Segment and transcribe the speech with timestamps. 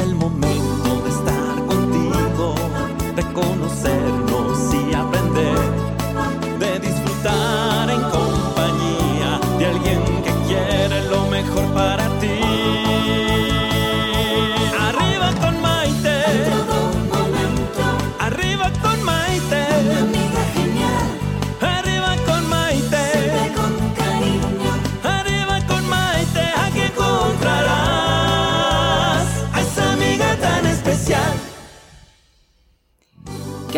[0.00, 0.69] El momento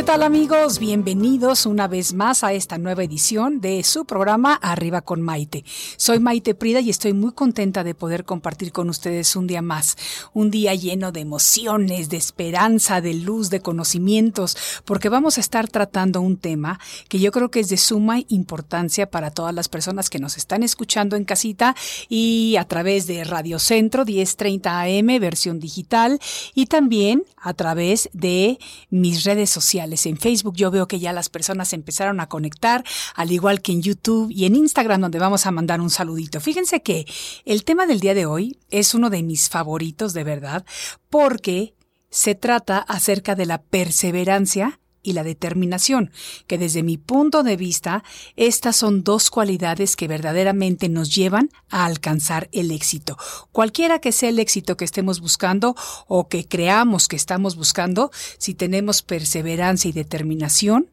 [0.02, 0.80] ¿Qué tal amigos?
[0.80, 5.64] Bienvenidos una vez más a esta nueva edición de su programa Arriba con Maite.
[5.96, 9.96] Soy Maite Prida y estoy muy contenta de poder compartir con ustedes un día más,
[10.34, 15.68] un día lleno de emociones, de esperanza, de luz, de conocimientos, porque vamos a estar
[15.68, 20.10] tratando un tema que yo creo que es de suma importancia para todas las personas
[20.10, 21.76] que nos están escuchando en casita
[22.08, 26.18] y a través de Radio Centro 1030 AM, versión digital,
[26.54, 28.58] y también a través de
[28.90, 29.91] mis redes sociales.
[30.06, 33.82] En Facebook yo veo que ya las personas empezaron a conectar, al igual que en
[33.82, 36.40] YouTube y en Instagram, donde vamos a mandar un saludito.
[36.40, 37.06] Fíjense que
[37.44, 40.64] el tema del día de hoy es uno de mis favoritos, de verdad,
[41.10, 41.74] porque
[42.10, 46.10] se trata acerca de la perseverancia y la determinación,
[46.46, 48.04] que desde mi punto de vista,
[48.36, 53.16] estas son dos cualidades que verdaderamente nos llevan a alcanzar el éxito.
[53.50, 55.74] Cualquiera que sea el éxito que estemos buscando
[56.06, 60.88] o que creamos que estamos buscando, si tenemos perseverancia y determinación,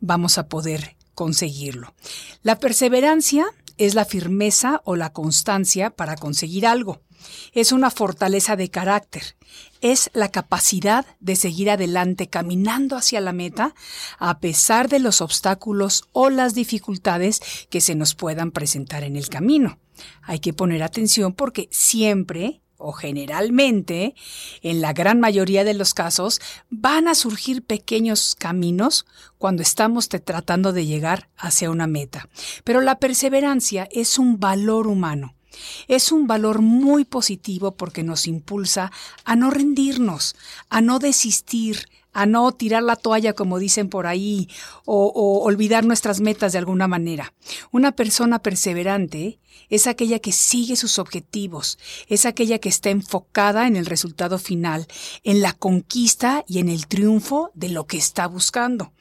[0.00, 1.92] vamos a poder conseguirlo.
[2.42, 7.00] La perseverancia es la firmeza o la constancia para conseguir algo.
[7.52, 9.36] Es una fortaleza de carácter.
[9.80, 13.74] Es la capacidad de seguir adelante caminando hacia la meta
[14.18, 19.28] a pesar de los obstáculos o las dificultades que se nos puedan presentar en el
[19.28, 19.78] camino.
[20.22, 24.14] Hay que poner atención porque siempre o generalmente,
[24.62, 29.06] en la gran mayoría de los casos, van a surgir pequeños caminos
[29.38, 32.28] cuando estamos tratando de llegar hacia una meta.
[32.64, 35.34] Pero la perseverancia es un valor humano.
[35.88, 38.92] Es un valor muy positivo porque nos impulsa
[39.24, 40.36] a no rendirnos,
[40.68, 44.48] a no desistir, a no tirar la toalla como dicen por ahí
[44.84, 47.32] o, o, olvidar nuestras metas de alguna manera.
[47.70, 49.38] Una persona perseverante
[49.68, 51.78] es aquella que sigue sus objetivos,
[52.08, 54.86] es aquella que está enfocada en el resultado final,
[55.22, 58.92] en la conquista y en el triunfo de lo que está buscando.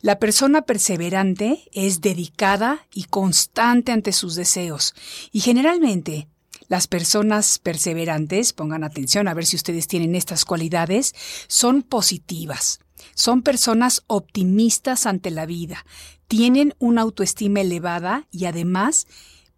[0.00, 4.94] La persona perseverante es dedicada y constante ante sus deseos
[5.30, 6.28] y generalmente
[6.70, 11.16] las personas perseverantes, pongan atención a ver si ustedes tienen estas cualidades,
[11.48, 12.78] son positivas.
[13.16, 15.84] Son personas optimistas ante la vida,
[16.28, 19.08] tienen una autoestima elevada y además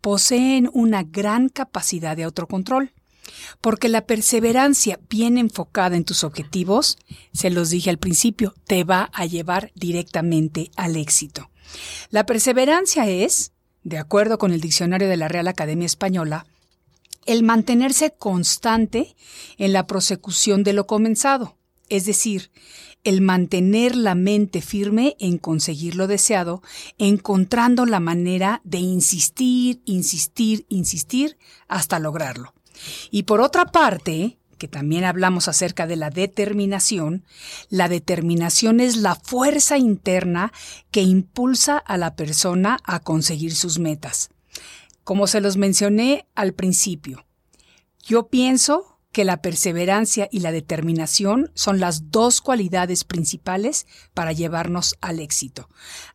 [0.00, 2.92] poseen una gran capacidad de autocontrol.
[3.60, 6.96] Porque la perseverancia bien enfocada en tus objetivos,
[7.34, 11.50] se los dije al principio, te va a llevar directamente al éxito.
[12.08, 13.52] La perseverancia es,
[13.82, 16.46] de acuerdo con el diccionario de la Real Academia Española,
[17.26, 19.16] el mantenerse constante
[19.58, 21.56] en la prosecución de lo comenzado,
[21.88, 22.50] es decir,
[23.04, 26.62] el mantener la mente firme en conseguir lo deseado,
[26.98, 31.36] encontrando la manera de insistir, insistir, insistir
[31.68, 32.54] hasta lograrlo.
[33.10, 37.24] Y por otra parte, que también hablamos acerca de la determinación,
[37.68, 40.52] la determinación es la fuerza interna
[40.92, 44.30] que impulsa a la persona a conseguir sus metas.
[45.04, 47.24] Como se los mencioné al principio,
[48.02, 54.96] yo pienso que la perseverancia y la determinación son las dos cualidades principales para llevarnos
[55.00, 55.68] al éxito.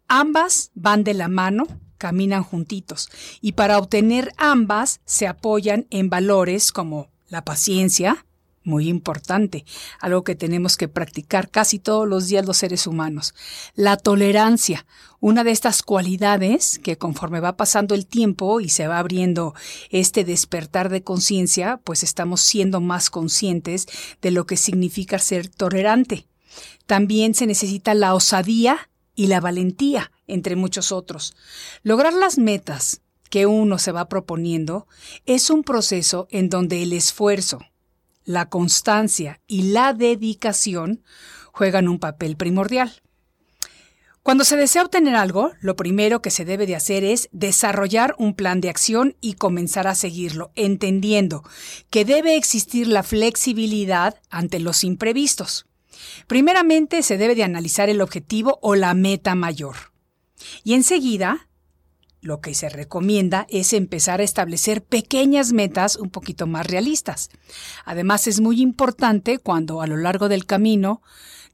[0.08, 1.68] Ambas van de la mano,
[1.98, 8.26] caminan juntitos, y para obtener ambas se apoyan en valores como la paciencia,
[8.68, 9.66] muy importante,
[10.00, 13.34] algo que tenemos que practicar casi todos los días los seres humanos.
[13.76, 14.86] La tolerancia,
[15.20, 19.56] una de estas cualidades que conforme va pasando el tiempo y se va abriendo
[19.90, 23.88] este despertar de conciencia, pues estamos siendo más conscientes
[24.22, 26.28] de lo que significa ser tolerante.
[26.86, 31.36] También se necesita la osadía y la valentía, entre muchos otros.
[31.84, 34.88] Lograr las metas que uno se va proponiendo
[35.26, 37.60] es un proceso en donde el esfuerzo,
[38.28, 41.02] la constancia y la dedicación
[41.54, 43.02] juegan un papel primordial.
[44.22, 48.36] Cuando se desea obtener algo, lo primero que se debe de hacer es desarrollar un
[48.36, 51.46] plan de acción y comenzar a seguirlo, entendiendo
[51.90, 55.66] que debe existir la flexibilidad ante los imprevistos.
[56.28, 59.78] Primeramente se debe de analizar el objetivo o la meta mayor.
[60.66, 61.48] Y enseguida
[62.28, 67.30] lo que se recomienda es empezar a establecer pequeñas metas un poquito más realistas.
[67.86, 71.02] Además, es muy importante cuando a lo largo del camino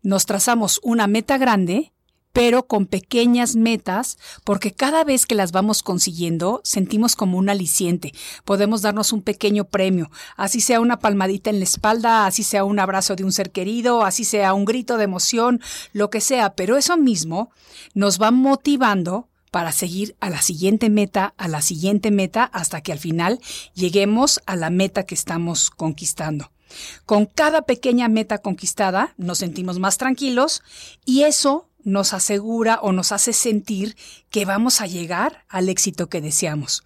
[0.01, 1.93] nos trazamos una meta grande,
[2.33, 8.11] pero con pequeñas metas, porque cada vez que las vamos consiguiendo sentimos como un aliciente.
[8.43, 12.79] Podemos darnos un pequeño premio, así sea una palmadita en la espalda, así sea un
[12.79, 15.61] abrazo de un ser querido, así sea un grito de emoción,
[15.93, 17.51] lo que sea, pero eso mismo
[17.93, 22.91] nos va motivando para seguir a la siguiente meta, a la siguiente meta, hasta que
[22.91, 23.39] al final
[23.75, 26.51] lleguemos a la meta que estamos conquistando.
[27.05, 30.63] Con cada pequeña meta conquistada nos sentimos más tranquilos
[31.05, 33.95] y eso nos asegura o nos hace sentir
[34.31, 36.81] que vamos a llegar al éxito que deseamos.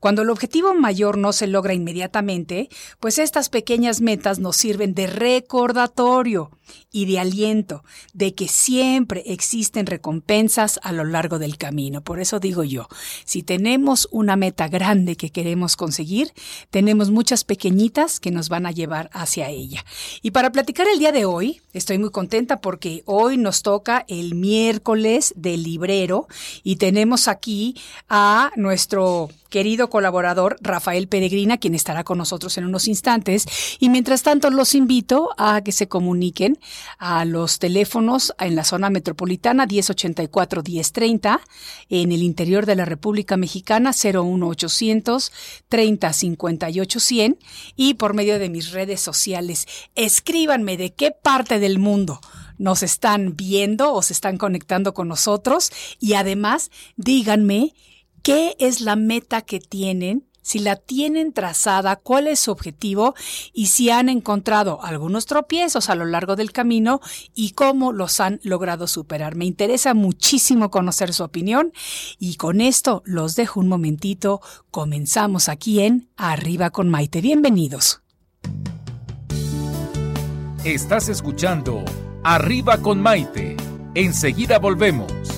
[0.00, 2.68] Cuando el objetivo mayor no se logra inmediatamente,
[3.00, 6.50] pues estas pequeñas metas nos sirven de recordatorio
[6.90, 12.02] y de aliento de que siempre existen recompensas a lo largo del camino.
[12.02, 12.88] Por eso digo yo,
[13.24, 16.32] si tenemos una meta grande que queremos conseguir,
[16.70, 19.84] tenemos muchas pequeñitas que nos van a llevar hacia ella.
[20.22, 24.34] Y para platicar el día de hoy, estoy muy contenta porque hoy nos toca el
[24.34, 26.26] miércoles del librero
[26.62, 27.76] y tenemos aquí
[28.08, 33.46] a nuestro querido colaborador Rafael Peregrina, quien estará con nosotros en unos instantes.
[33.78, 36.58] Y mientras tanto los invito a que se comuniquen
[36.98, 41.40] a los teléfonos en la zona metropolitana 1084-1030,
[41.88, 45.32] en el interior de la República Mexicana 01800
[45.68, 47.38] 30 58 100
[47.76, 49.66] y por medio de mis redes sociales.
[49.94, 52.20] Escríbanme de qué parte del mundo
[52.58, 55.70] nos están viendo o se están conectando con nosotros
[56.00, 57.72] y además díganme
[58.22, 63.14] qué es la meta que tienen si la tienen trazada, cuál es su objetivo
[63.52, 67.02] y si han encontrado algunos tropiezos a lo largo del camino
[67.34, 69.34] y cómo los han logrado superar.
[69.34, 71.74] Me interesa muchísimo conocer su opinión
[72.18, 74.40] y con esto los dejo un momentito.
[74.70, 77.20] Comenzamos aquí en Arriba con Maite.
[77.20, 78.00] Bienvenidos.
[80.64, 81.84] Estás escuchando
[82.24, 83.54] Arriba con Maite.
[83.94, 85.37] Enseguida volvemos.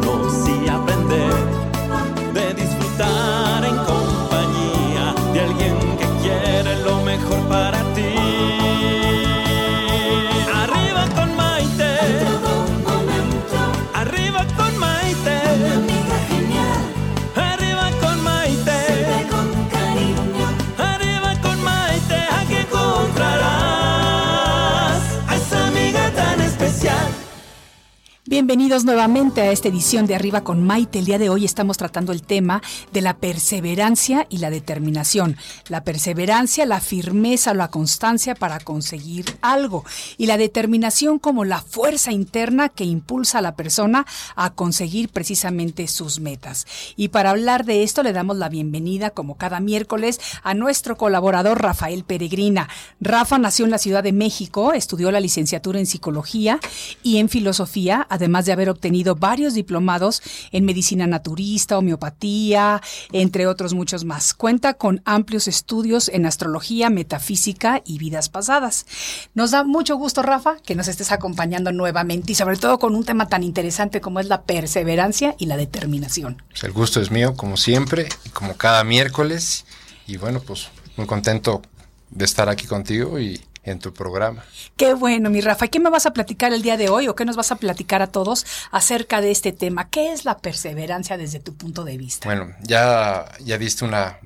[28.41, 30.97] Bienvenidos nuevamente a esta edición de Arriba con Maite.
[30.97, 35.37] El día de hoy estamos tratando el tema de la perseverancia y la determinación.
[35.69, 39.85] La perseverancia, la firmeza, la constancia para conseguir algo.
[40.17, 45.87] Y la determinación como la fuerza interna que impulsa a la persona a conseguir precisamente
[45.87, 46.65] sus metas.
[46.95, 51.61] Y para hablar de esto le damos la bienvenida, como cada miércoles, a nuestro colaborador
[51.61, 52.69] Rafael Peregrina.
[52.99, 56.59] Rafa nació en la Ciudad de México, estudió la licenciatura en psicología
[57.03, 60.21] y en filosofía, además de haber obtenido varios diplomados
[60.51, 64.33] en medicina naturista, homeopatía, entre otros muchos más.
[64.33, 68.85] Cuenta con amplios estudios en astrología, metafísica y vidas pasadas.
[69.33, 73.03] Nos da mucho gusto, Rafa, que nos estés acompañando nuevamente y sobre todo con un
[73.03, 76.41] tema tan interesante como es la perseverancia y la determinación.
[76.49, 79.65] Pues el gusto es mío, como siempre, como cada miércoles.
[80.07, 81.61] Y bueno, pues muy contento
[82.09, 84.43] de estar aquí contigo y en tu programa.
[84.75, 85.65] Qué bueno, mi Rafa.
[85.65, 87.55] ¿Y qué me vas a platicar el día de hoy o qué nos vas a
[87.55, 89.89] platicar a todos acerca de este tema?
[89.89, 92.27] ¿Qué es la perseverancia desde tu punto de vista?
[92.27, 94.17] Bueno, ya, ya diste una,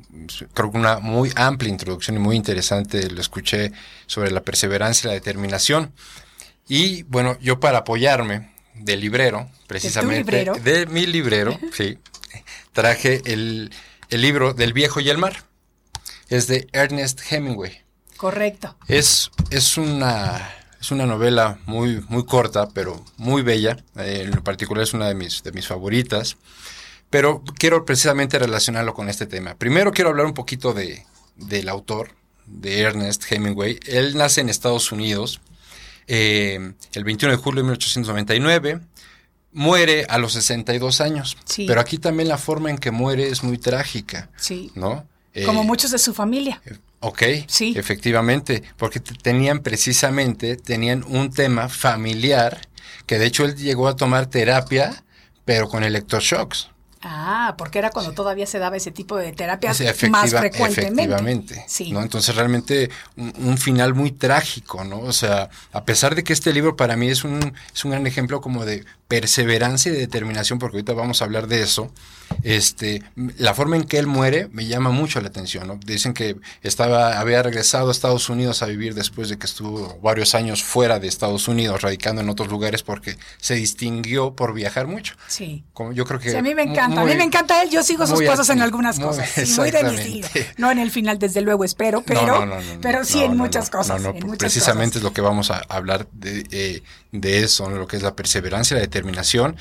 [0.53, 3.09] creo que una muy amplia introducción y muy interesante.
[3.09, 3.71] Lo escuché
[4.05, 5.91] sobre la perseverancia y la determinación.
[6.67, 10.31] Y bueno, yo para apoyarme del librero, precisamente.
[10.31, 10.63] ¿De, librero?
[10.63, 11.99] de mi librero, sí,
[12.71, 13.71] traje el,
[14.09, 15.43] el libro del viejo y el mar.
[16.27, 17.84] Es de Ernest Hemingway.
[18.17, 18.75] Correcto.
[18.87, 23.77] Es, es una es una novela muy, muy corta, pero muy bella.
[23.97, 26.37] Eh, en particular es una de mis, de mis favoritas.
[27.09, 29.55] Pero quiero precisamente relacionarlo con este tema.
[29.55, 31.03] Primero quiero hablar un poquito de,
[31.37, 32.11] del autor,
[32.45, 33.79] de Ernest Hemingway.
[33.87, 35.41] Él nace en Estados Unidos
[36.07, 38.81] eh, el 21 de julio de 1899.
[39.53, 41.37] Muere a los 62 años.
[41.45, 41.65] Sí.
[41.65, 44.29] Pero aquí también la forma en que muere es muy trágica.
[44.35, 44.71] Sí.
[44.75, 45.07] ¿No?
[45.45, 46.61] Como Eh, muchos de su familia.
[47.07, 47.73] Ok, Sí.
[47.77, 52.61] efectivamente, porque tenían precisamente, tenían un tema familiar,
[53.05, 55.03] que de hecho él llegó a tomar terapia,
[55.45, 56.69] pero con electroshocks.
[57.07, 61.03] Ah, porque era cuando todavía se daba ese tipo de terapias Sí, efectiva- más frecuentemente.
[61.03, 61.65] Efectivamente.
[61.67, 61.91] Sí.
[61.91, 62.01] ¿no?
[62.01, 65.01] Entonces realmente un, un final muy trágico, ¿no?
[65.01, 68.07] O sea, a pesar de que este libro para mí es un, es un gran
[68.07, 71.91] ejemplo como de perseverancia y determinación, porque ahorita vamos a hablar de eso,
[72.43, 73.03] este,
[73.37, 75.79] la forma en que él muere me llama mucho la atención, ¿no?
[75.85, 80.33] Dicen que estaba, había regresado a Estados Unidos a vivir después de que estuvo varios
[80.33, 85.15] años fuera de Estados Unidos, radicando en otros lugares porque se distinguió por viajar mucho.
[85.27, 85.63] Sí.
[85.73, 87.83] Como yo creo que Sí, a mí me encanta, a mí me encanta él, yo
[87.83, 90.27] sigo sus cosas en algunas muy- cosas, sí, muy de mi estilo.
[90.57, 93.37] No en el final, desde luego, espero, pero, No, no, no, no, pero sí en
[93.37, 94.01] no, muchas cosas.
[94.01, 94.97] no, no, en muchas precisamente cosas.
[94.97, 96.83] es lo que vamos a hablar de, eh,
[97.21, 99.55] de eso, lo que es la perseverancia, la determinación,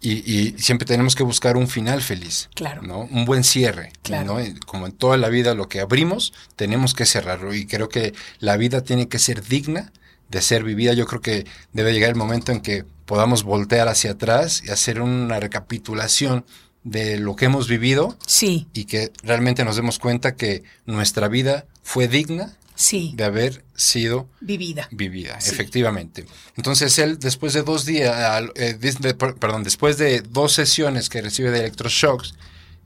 [0.00, 2.48] y, y siempre tenemos que buscar un final feliz.
[2.54, 2.82] Claro.
[2.82, 3.00] ¿no?
[3.00, 3.92] Un buen cierre.
[4.02, 4.38] Claro.
[4.38, 4.54] ¿no?
[4.66, 7.54] Como en toda la vida, lo que abrimos, tenemos que cerrarlo.
[7.54, 9.92] Y creo que la vida tiene que ser digna
[10.28, 10.92] de ser vivida.
[10.92, 15.00] Yo creo que debe llegar el momento en que podamos voltear hacia atrás y hacer
[15.00, 16.44] una recapitulación
[16.84, 21.66] de lo que hemos vivido Sí, y que realmente nos demos cuenta que nuestra vida
[21.82, 24.88] fue digna sí, de haber sido vivida.
[24.92, 25.50] vivida, Sí.
[25.50, 26.24] efectivamente.
[26.56, 31.50] Entonces él, después de dos días, eh, de- perdón, después de dos sesiones que recibe
[31.50, 32.34] de electroshocks,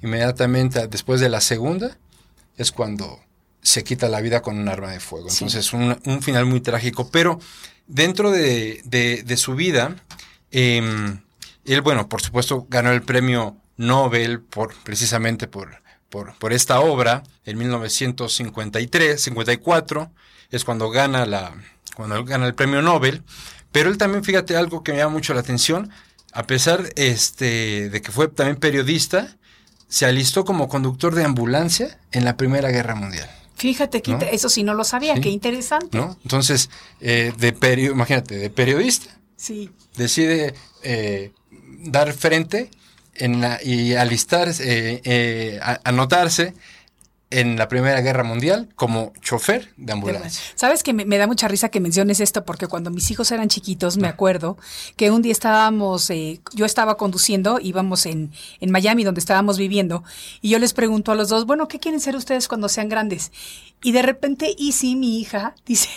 [0.03, 1.97] inmediatamente después de la segunda,
[2.57, 3.21] es cuando
[3.63, 5.29] se quita la vida con un arma de fuego.
[5.31, 5.45] Sí.
[5.45, 7.39] Entonces un, un final muy trágico, pero
[7.87, 9.97] dentro de, de- de su vida,
[10.51, 10.83] eh,
[11.65, 15.82] él, bueno, por supuesto, ganó el premio Nobel por, precisamente por,
[16.13, 20.11] por, por esta obra en 1953, 54,
[20.51, 21.55] es cuando gana, la,
[21.97, 23.23] cuando gana el premio Nobel.
[23.73, 25.91] Pero él también, fíjate, algo que me llama mucho la atención,
[26.35, 29.37] a pesar este, de que fue también periodista,
[29.89, 33.29] se alistó como conductor de ambulancia en la Primera Guerra Mundial.
[33.57, 35.21] Fíjate que eso sí no lo sabía, Sí.
[35.23, 35.97] qué interesante.
[35.97, 36.19] ¿no?
[36.25, 36.69] Entonces,
[37.01, 41.33] eh, de perio- imagínate, de periodista, Sí, decide eh,
[41.85, 42.71] dar frente
[43.15, 44.63] en la- y alistarse,
[44.95, 46.55] eh, eh, a- anotarse
[47.31, 50.43] en la Primera Guerra Mundial como chofer de ambulancia.
[50.55, 53.49] Sabes que me, me da mucha risa que menciones esto porque cuando mis hijos eran
[53.49, 54.59] chiquitos me acuerdo
[54.97, 60.05] que un día estábamos, eh, yo estaba conduciendo, íbamos en, en Miami donde estábamos viviendo
[60.43, 63.33] y yo les pregunto a los dos, bueno, ¿qué quieren ser ustedes cuando sean grandes?
[63.83, 65.89] Y de repente Izzy, mi hija, dice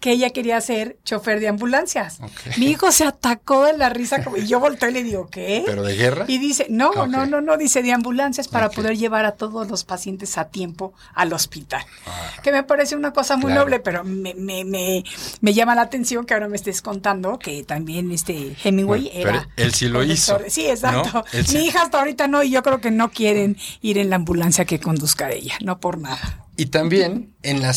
[0.00, 2.18] que ella quería ser chofer de ambulancias.
[2.56, 5.62] Mi hijo se atacó de la risa como- y yo volteé y le digo, ¿qué?
[5.66, 6.24] ¿Pero de guerra?
[6.28, 7.06] Y dice, no, Ok.
[7.08, 10.94] no, no, no, dice de ambulancias para poder llevar a todos los pacientes a tiempo
[11.14, 11.84] al hospital.
[12.06, 12.30] Ah.
[12.42, 13.62] Que me parece una cosa muy Claro.
[13.64, 15.04] noble, pero me, me, me,
[15.40, 19.28] me llama la atención que ahora me estés contando que también este Hemingway Bueno, pero
[19.30, 19.48] era.
[19.56, 20.42] él sí lo conductor.
[20.46, 21.24] hizo, Sí, exacto.
[21.32, 21.42] ¿no?
[21.44, 24.16] Sí- Mi hija hasta ahorita no, y yo creo que no quieren ir en la
[24.16, 26.38] ambulancia que conduzca ella, no por nada.
[26.62, 27.74] Y también en la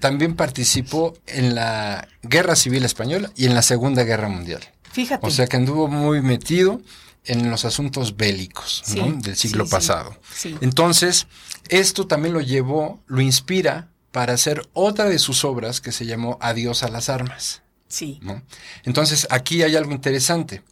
[0.00, 4.60] también participó en la Guerra Civil Española y en la Segunda Guerra Mundial.
[4.90, 5.24] Fíjate.
[5.24, 6.82] O sea que anduvo muy metido
[7.26, 9.12] en los asuntos bélicos Sí, ¿no?
[9.22, 10.18] del siglo sí, pasado.
[10.34, 10.56] sí.
[10.62, 11.28] Entonces,
[11.68, 16.36] esto también lo llevó, lo inspira para hacer otra de sus obras que se llamó
[16.40, 17.62] Adiós a las armas.
[17.86, 18.18] sí.
[18.20, 18.42] ¿no?
[18.82, 20.64] Entonces, aquí hay algo interesante.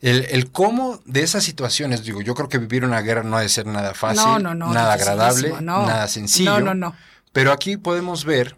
[0.00, 3.40] El, el cómo de esas situaciones, digo, yo creo que vivir una guerra no ha
[3.40, 6.60] de ser nada fácil, No, no, no, nada agradable, nada sencillo.
[6.60, 6.94] No, no, no.
[7.32, 8.56] Pero aquí podemos ver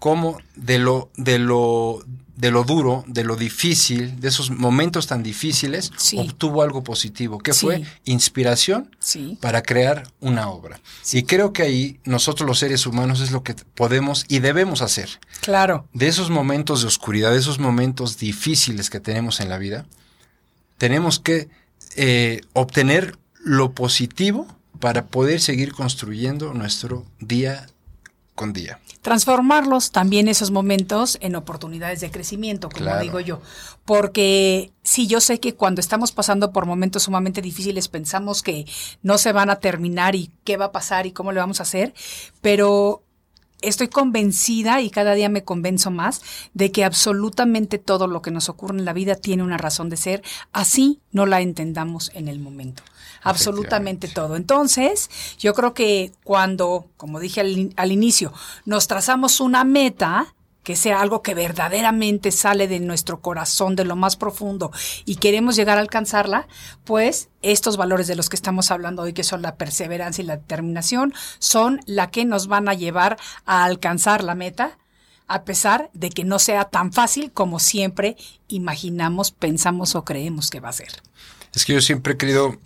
[0.00, 2.02] cómo de lo, de lo,
[2.36, 6.16] de lo duro, de lo difícil, de esos momentos tan difíciles, Sí.
[6.18, 7.66] obtuvo algo positivo, que Sí.
[7.66, 9.36] fue inspiración Sí.
[9.40, 10.80] para crear una obra.
[11.12, 15.08] Y creo que ahí nosotros los seres humanos es lo que podemos y debemos hacer.
[15.40, 15.86] Claro.
[15.92, 19.86] De esos momentos de oscuridad, de esos momentos difíciles que tenemos en la vida,
[20.78, 21.48] tenemos que
[21.96, 24.46] eh, obtener lo positivo
[24.80, 27.66] para poder seguir construyendo nuestro día
[28.34, 28.78] con día.
[29.02, 33.02] Transformarlos también esos momentos en oportunidades de crecimiento, como Claro.
[33.02, 33.40] digo yo.
[33.84, 38.64] Porque sí, yo sé que cuando estamos pasando por momentos sumamente difíciles pensamos que
[39.02, 41.64] no se van a terminar y qué va a pasar y cómo le vamos a
[41.64, 41.94] hacer,
[42.40, 43.02] pero
[43.62, 46.22] estoy convencida y cada día me convenzo más
[46.54, 49.96] de que absolutamente todo lo que nos ocurre en la vida tiene una razón de
[49.96, 50.22] ser,
[50.52, 52.82] así no la entendamos en el momento.
[53.22, 54.36] Absolutamente todo.
[54.36, 58.32] Entonces, yo creo que cuando, como dije al, al inicio,
[58.64, 60.34] nos trazamos una meta,
[60.68, 64.70] que sea algo que verdaderamente sale de nuestro corazón, de lo más profundo,
[65.06, 66.46] y queremos llegar a alcanzarla,
[66.84, 70.36] pues estos valores de los que estamos hablando hoy, que son la perseverancia y la
[70.36, 74.76] determinación, son la que nos van a llevar a alcanzar la meta,
[75.26, 80.60] a pesar de que no sea tan fácil como siempre imaginamos, pensamos o creemos que
[80.60, 81.00] va a ser.
[81.54, 82.58] Es que yo siempre he creído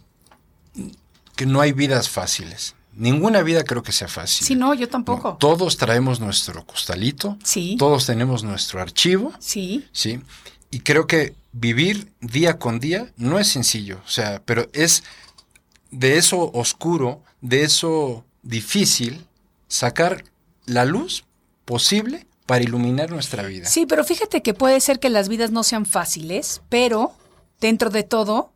[1.36, 2.74] que no hay vidas fáciles.
[2.94, 4.46] Ninguna vida creo que sea fácil.
[4.46, 5.30] Sí, no, yo tampoco.
[5.30, 7.38] No, todos traemos nuestro costalito.
[7.42, 7.76] Sí.
[7.78, 9.32] Todos tenemos nuestro archivo.
[9.38, 10.20] Sí, ¿sí?
[10.70, 15.04] Y creo que vivir día con día no es sencillo, o sea, pero es
[15.90, 19.26] de eso oscuro, de eso difícil,
[19.68, 20.24] sacar
[20.64, 21.24] la luz
[21.64, 23.66] posible para iluminar nuestra vida.
[23.66, 27.12] Sí, pero fíjate que puede ser que las vidas no sean fáciles, pero
[27.60, 28.51] dentro de todo,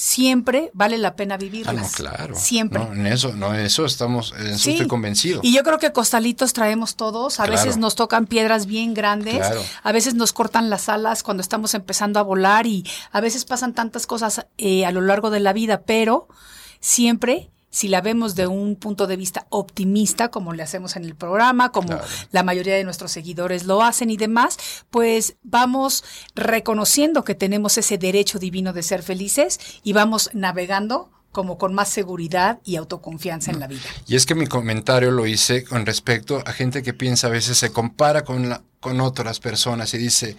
[0.00, 1.74] siempre vale la pena Ah, vivirlas.
[1.74, 2.34] no, claro.
[2.36, 2.78] Siempre.
[2.78, 4.70] No, en eso, no, en eso estamos, en eso Sí.
[4.72, 5.40] estoy convencido.
[5.42, 7.40] Y yo creo que costalitos traemos todos.
[7.40, 7.60] A Claro.
[7.60, 9.38] veces nos tocan piedras bien grandes.
[9.38, 9.60] Claro.
[9.82, 13.74] A veces nos cortan las alas cuando estamos empezando a volar y a veces pasan
[13.74, 16.28] tantas cosas eh, a lo largo de la vida, pero
[16.78, 21.14] siempre si la vemos de un punto de vista optimista, como le hacemos en el
[21.14, 22.04] programa, como Claro.
[22.32, 24.58] la mayoría de nuestros seguidores lo hacen y demás,
[24.90, 26.02] pues vamos
[26.34, 31.88] reconociendo que tenemos ese derecho divino de ser felices y vamos navegando como con más
[31.88, 33.82] seguridad y autoconfianza en la vida.
[34.08, 37.58] Y es que mi comentario lo hice con respecto a gente que piensa a veces
[37.58, 40.36] se compara con, la, con otras personas y dice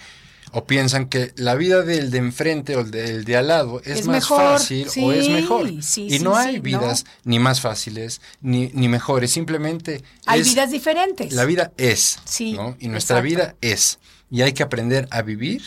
[0.52, 4.06] o piensan que la vida del de enfrente o del de al lado es, Es
[4.08, 5.70] más mejor, fácil o es mejor.
[5.84, 6.62] sí, y no sí, hay no.
[6.64, 11.34] vidas ni más fáciles ni, ni mejores, simplemente Hay es- vidas diferentes.
[11.34, 12.76] la vida es, Sí, ¿no?
[12.80, 13.36] Y nuestra exacto.
[13.36, 14.00] vida es
[14.32, 15.62] y hay que aprender a vivir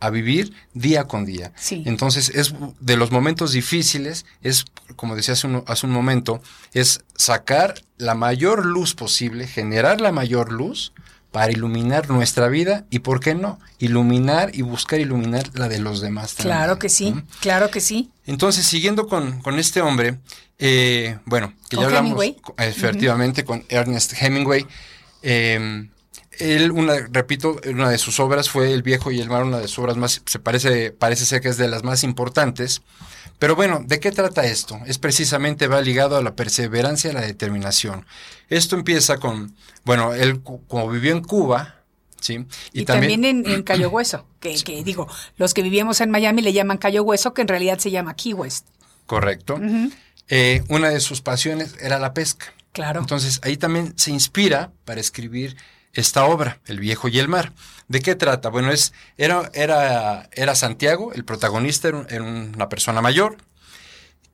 [0.00, 1.52] a vivir día con día.
[1.56, 1.82] Sí.
[1.86, 6.42] Entonces, es de los momentos difíciles, es, como decía hace un, hace un momento,
[6.74, 10.92] es sacar la mayor luz posible, generar la mayor luz
[11.34, 13.58] para iluminar nuestra vida y, ¿por qué no?
[13.80, 16.56] Iluminar y buscar iluminar la de los demás también.
[16.56, 18.12] Claro que sí, claro que sí.
[18.24, 20.20] Entonces, siguiendo con, con este hombre,
[20.60, 22.36] eh, bueno, que ya hablamos Hemingway.
[22.58, 24.64] efectivamente con Ernest Hemingway.
[25.22, 25.88] eh,
[26.38, 29.68] él, una, repito, una de sus obras fue El viejo y el mar, una de
[29.68, 32.82] sus obras más, se parece, parece ser que es de las más importantes.
[33.38, 34.80] Pero bueno, ¿de qué trata esto?
[34.86, 38.06] Es precisamente va ligado a la perseverancia y la determinación.
[38.48, 41.76] Esto empieza con, bueno, él como vivió en Cuba,
[42.20, 42.46] ¿sí?
[42.72, 46.52] Y, también, en, en Cayo Hueso, que, que digo, los que vivíamos en Miami le
[46.52, 48.66] llaman Cayo Hueso, que en realidad se llama Key West.
[49.06, 49.60] Correcto.
[50.28, 52.46] Eh, una de sus pasiones era la pesca.
[52.72, 53.00] Claro.
[53.00, 55.56] Entonces ahí también se inspira para escribir
[55.94, 57.52] esta obra, El viejo y el mar.
[57.88, 58.48] ¿De qué trata?
[58.48, 63.36] Bueno, es, era, era, era Santiago, el protagonista era, un- era una persona mayor,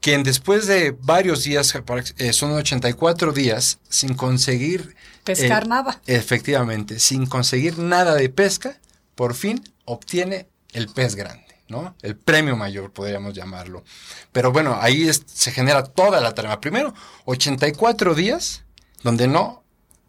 [0.01, 1.75] quien después de varios días,
[2.19, 4.95] eh, son 84 días, sin conseguir...
[5.25, 6.01] Pescar eh, nada.
[6.07, 8.79] Efectivamente, sin conseguir nada de pesca,
[9.15, 11.95] por fin obtiene el pez grande, ¿no?
[12.01, 13.85] El premio mayor, podríamos llamarlo.
[14.33, 16.61] Pero bueno, ahí es- se genera toda la trama.
[16.61, 16.95] Primero,
[17.27, 18.63] 84 días
[19.03, 19.60] donde no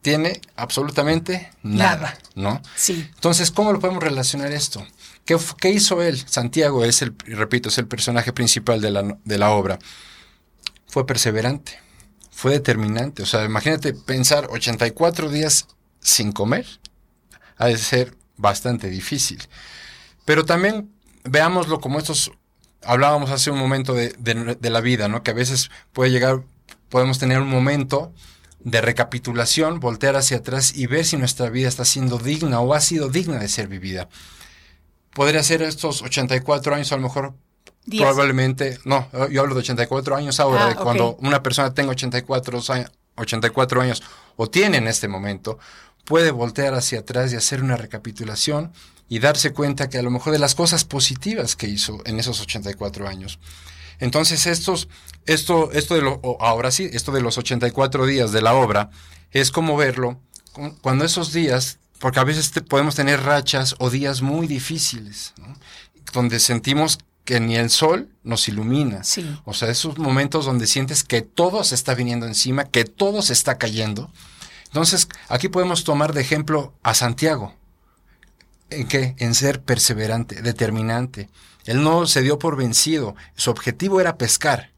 [0.02, 2.18] tiene absolutamente nada, Nada.
[2.36, 2.62] ¿no?
[2.76, 3.08] Sí.
[3.16, 4.86] Entonces, ¿cómo lo podemos relacionar esto?
[5.26, 6.18] ¿Qué, qué hizo él?
[6.28, 9.78] Santiago es el, repito, es el personaje principal de la, de la obra.
[10.88, 11.80] Fue perseverante,
[12.32, 13.22] fue determinante.
[13.24, 15.68] O sea, imagínate pensar 84 días
[16.00, 16.66] sin comer.
[17.58, 19.48] Ha de ser bastante difícil.
[20.26, 20.92] Pero también
[21.24, 22.32] veámoslo como estos,
[22.84, 25.22] hablábamos hace un momento de, de- de la vida, ¿no?
[25.22, 26.42] Que a veces puede llegar,
[26.90, 28.12] podemos tener un momento
[28.63, 32.80] de recapitulación, voltear hacia atrás y ver si nuestra vida está siendo digna o ha
[32.80, 34.10] sido digna de ser vivida.
[35.13, 37.34] Podría ser estos 84 años, a lo mejor
[37.89, 42.62] probablemente, no, yo hablo de 84 años ahora, Ah, de cuando una persona tenga 84
[42.69, 44.04] años, 84 años
[44.36, 45.58] o tiene en este momento,
[46.06, 48.71] puede voltear hacia atrás y hacer una recapitulación
[49.10, 52.39] y darse cuenta que a lo mejor de las cosas positivas que hizo en esos
[52.39, 53.39] 84 años.
[54.02, 54.90] Entonces, estos,
[55.26, 58.90] esto, esto de lo, ahora sí, esto de los 84 días de la obra,
[59.32, 60.20] es como verlo
[60.52, 65.34] cu- cuando esos días, porque a veces te- podemos tener rachas o días muy difíciles,
[65.38, 65.56] ¿no?
[66.12, 69.04] donde sentimos que ni el sol nos ilumina.
[69.06, 69.24] Sí.
[69.46, 73.32] O sea, esos momentos donde sientes que todo se está viniendo encima, que todo se
[73.34, 74.12] está cayendo.
[74.66, 77.56] Entonces, aquí podemos tomar de ejemplo a Santiago.
[78.71, 79.15] ¿En qué?
[79.19, 81.29] En ser perseverante, determinante.
[81.65, 83.15] Él no se dio por vencido.
[83.36, 84.71] Su objetivo era pescar.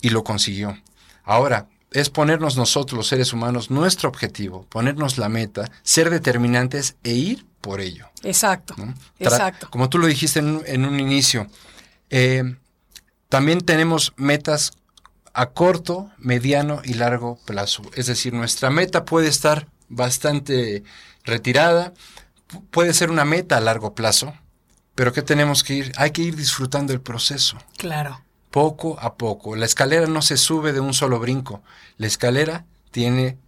[0.00, 0.78] Y lo consiguió.
[1.24, 7.12] Ahora, es ponernos nosotros, los seres humanos, nuestro objetivo, ponernos la meta, ser determinantes e
[7.12, 8.08] ir por ello.
[8.22, 8.74] Exacto.
[9.18, 9.70] Exacto.
[9.70, 11.46] Como tú lo dijiste en, un- en un inicio,
[12.10, 12.56] eh,
[13.28, 14.72] también tenemos metas
[15.32, 17.82] a corto, mediano y largo plazo.
[17.94, 20.82] Es decir, nuestra meta puede estar bastante
[21.24, 21.92] retirada,
[22.70, 24.34] puede ser una meta a largo plazo,
[24.94, 25.92] pero ¿qué tenemos que ir?
[25.96, 28.20] Hay que ir disfrutando el proceso, Claro.
[28.50, 29.56] poco a poco.
[29.56, 31.62] La escalera no se sube de un solo brinco,
[31.96, 33.38] la escalera tiene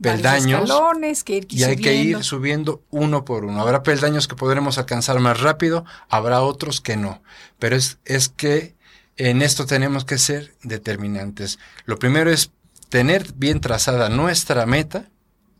[0.00, 3.60] peldaños escalones que ir y hay que ir subiendo uno por uno.
[3.60, 7.22] Habrá peldaños que podremos alcanzar más rápido, habrá otros que no.
[7.58, 8.76] Pero es, es que
[9.16, 11.58] en esto tenemos que ser determinantes.
[11.86, 12.50] Lo primero es
[12.90, 15.08] tener bien trazada nuestra meta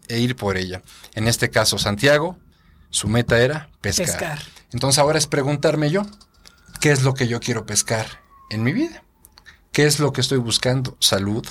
[0.09, 0.83] e ir por ella.
[1.14, 2.37] En este caso, Santiago,
[2.90, 4.07] su meta era pescar.
[4.07, 4.42] Pescar.
[4.72, 6.03] Entonces ahora es preguntarme yo,
[6.81, 8.07] ¿qué es lo que yo quiero pescar
[8.51, 9.03] en mi vida?
[9.72, 10.96] ¿Qué es lo que estoy buscando?
[11.01, 11.46] Salud,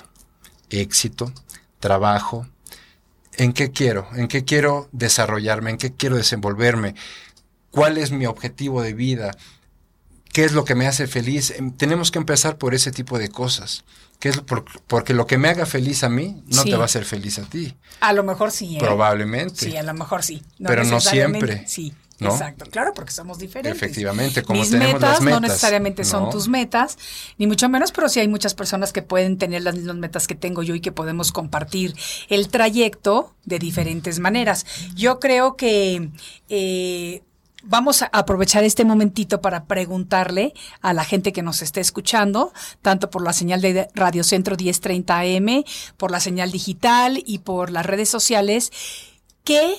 [0.70, 1.32] éxito,
[1.80, 2.48] trabajo,
[3.38, 4.08] ¿En qué quiero?
[4.16, 5.72] ¿En qué quiero desarrollarme?
[5.72, 6.96] ¿En qué quiero desenvolverme?
[7.72, 9.36] ¿Cuál es mi objetivo de vida?
[10.32, 11.52] ¿Qué es lo que me hace feliz?
[11.52, 13.84] Em, Tenemos que empezar por ese tipo de cosas.
[14.26, 16.72] ¿Qué es por- porque lo que me haga feliz a mí no Sí.
[16.72, 17.76] te va a hacer feliz a ti.
[18.00, 18.76] A lo mejor sí.
[18.76, 18.80] ¿eh?
[18.80, 19.70] Probablemente.
[19.70, 20.42] Sí, a lo mejor sí.
[20.66, 22.32] Pero no siempre, Sí, ¿no?
[22.32, 22.66] exacto.
[22.72, 23.80] Claro, porque somos diferentes.
[23.80, 25.42] Efectivamente, como Mis tenemos metas, las metas.
[25.42, 26.30] no necesariamente son No.
[26.32, 26.98] tus metas,
[27.38, 30.34] ni mucho menos, pero sí hay muchas personas que pueden tener las mismas metas que
[30.34, 31.94] tengo yo y que podemos compartir
[32.28, 34.66] el trayecto de diferentes maneras.
[34.96, 36.10] Yo creo que
[36.50, 37.22] eh,
[37.66, 43.10] vamos a aprovechar este momentito para preguntarle a la gente que nos esté escuchando, tanto
[43.10, 45.64] por la señal de Radio Centro 1030 AM,
[45.98, 48.72] por la señal digital y por las redes sociales,
[49.44, 49.76] ¿qué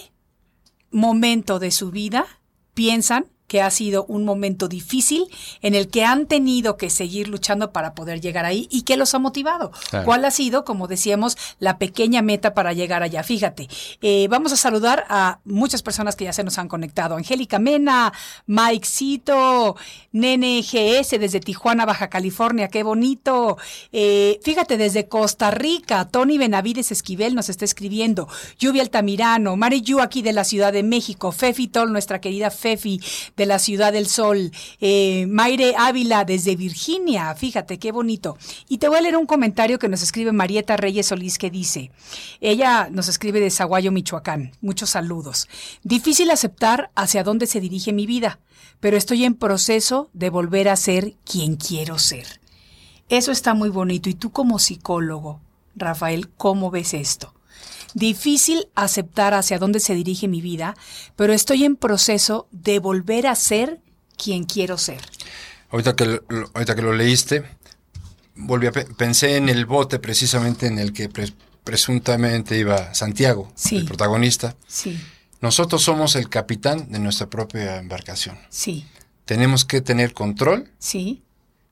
[0.90, 2.27] momento de su vida
[2.75, 5.27] piensan que ha sido un momento difícil
[5.63, 9.15] en el que han tenido que seguir luchando para poder llegar ahí y qué los
[9.15, 9.73] ha motivado.
[9.91, 10.05] Claro.
[10.05, 13.23] ¿Cuál ha sido, como decíamos, la pequeña meta para llegar allá?
[13.23, 13.69] Fíjate,
[14.03, 17.17] eh, vamos a saludar a muchas personas que ya se nos han conectado.
[17.17, 18.13] Angélica Mena,
[18.47, 19.77] Mike Cito,
[20.13, 23.59] Nene GS desde Tijuana, Baja California, qué bonito.
[23.93, 28.29] Eh, fíjate, desde Costa Rica, Tony Benavides Esquivel nos está escribiendo.
[28.59, 33.01] Lluvia Altamirano, Mariyu aquí de la Ciudad de México, Fefi Tol, nuestra querida Fefi
[33.37, 38.37] de la Ciudad del Sol, eh, Mayre Ávila desde Virginia, fíjate qué bonito.
[38.68, 41.90] Y te voy a leer un comentario que nos escribe Marieta Reyes Solís que dice,
[42.40, 45.49] ella nos escribe de Zaguayo, Michoacán, muchos saludos.
[45.83, 48.40] Difícil aceptar hacia dónde se dirige mi vida,
[48.81, 52.40] pero estoy en proceso de volver a ser quien quiero ser.
[53.09, 54.09] Eso está muy bonito.
[54.09, 55.40] Y tú como psicólogo,
[55.77, 57.36] Rafael, ¿cómo ves esto?
[58.01, 60.77] Difícil aceptar hacia dónde se dirige mi vida,
[61.17, 63.81] pero estoy en proceso de volver a ser
[64.23, 65.01] quien quiero ser.
[65.71, 67.45] Ahorita que lo, ahorita que lo leíste,
[68.35, 71.33] volví a pe- pensé en el bote precisamente en el que pre-
[71.65, 73.79] presuntamente iba Santiago, Sí.
[73.79, 74.57] el protagonista.
[74.67, 75.01] Sí,
[75.41, 78.39] Nosotros somos el capitán de nuestra propia embarcación.
[78.51, 78.87] sí,
[79.25, 81.23] Tenemos que tener control sí,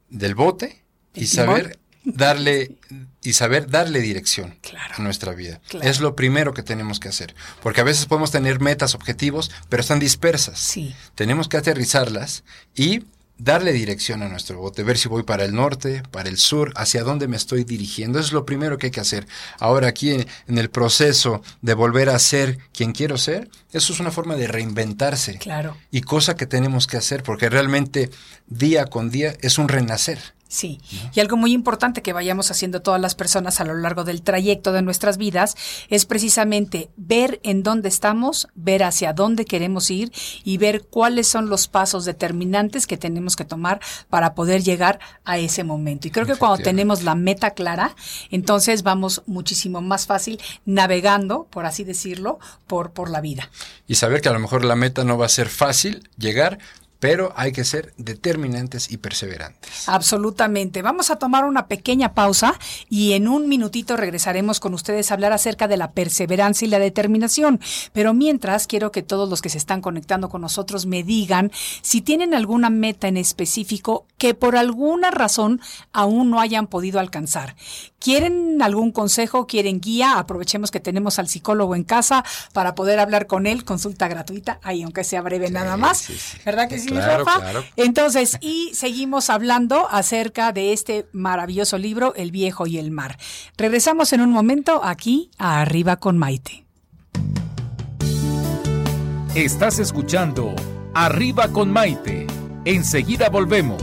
[0.08, 0.82] del bote
[1.14, 2.76] y saber darle
[3.22, 4.94] y saber darle dirección Claro.
[4.98, 5.60] a nuestra vida.
[5.68, 5.88] Claro.
[5.88, 9.80] Es lo primero que tenemos que hacer, porque a veces podemos tener metas, objetivos, pero
[9.80, 10.58] están dispersas.
[10.58, 10.94] sí.
[11.14, 13.04] Tenemos que aterrizarlas y
[13.36, 17.02] darle dirección a nuestro bote, ver si voy para el norte, para el sur, hacia
[17.02, 18.18] dónde me estoy dirigiendo.
[18.20, 19.26] Eso es lo primero que hay que hacer.
[19.58, 23.98] Ahora aquí en, en el proceso de volver a ser quien quiero ser, eso es
[23.98, 25.38] una forma de reinventarse.
[25.38, 25.76] Claro.
[25.90, 28.08] Y cosa que tenemos que hacer, porque realmente
[28.46, 30.20] día con día es un renacer.
[30.54, 30.80] Sí,
[31.12, 34.70] y algo muy importante que vayamos haciendo todas las personas a lo largo del trayecto
[34.70, 35.56] de nuestras vidas
[35.88, 40.12] es precisamente ver en dónde estamos, ver hacia dónde queremos ir
[40.44, 45.38] y ver cuáles son los pasos determinantes que tenemos que tomar para poder llegar a
[45.38, 46.06] ese momento.
[46.06, 47.96] Y creo que cuando tenemos la meta clara,
[48.30, 52.38] entonces vamos muchísimo más fácil navegando, por así decirlo,
[52.68, 53.50] por, por la vida.
[53.88, 56.60] Y saber que a lo mejor la meta no va a ser fácil llegar,
[57.04, 59.90] pero hay que ser determinantes y perseverantes.
[59.90, 60.80] Absolutamente.
[60.80, 65.34] Vamos a tomar una pequeña pausa y en un minutito regresaremos con ustedes a hablar
[65.34, 67.60] acerca de la perseverancia y la determinación.
[67.92, 72.00] Pero mientras, quiero que todos los que se están conectando con nosotros me digan si
[72.00, 75.60] tienen alguna meta en específico que por alguna razón
[75.92, 77.54] aún no hayan podido alcanzar.
[77.98, 79.46] ¿Quieren algún consejo?
[79.46, 80.18] ¿Quieren guía?
[80.18, 84.82] Aprovechemos que tenemos al psicólogo en casa para poder hablar con él, consulta gratuita, ahí
[84.82, 86.08] aunque sea breve nada más.
[86.44, 87.40] ¿Verdad que sí, Claro, Rafa?
[87.40, 87.64] claro.
[87.76, 93.18] Entonces, y seguimos hablando acerca de este maravilloso libro, El viejo y el mar.
[93.56, 96.64] Regresamos en un momento aquí a Arriba con Maite.
[99.34, 100.54] Estás escuchando
[100.94, 102.26] Arriba con Maite.
[102.64, 103.82] Enseguida volvemos.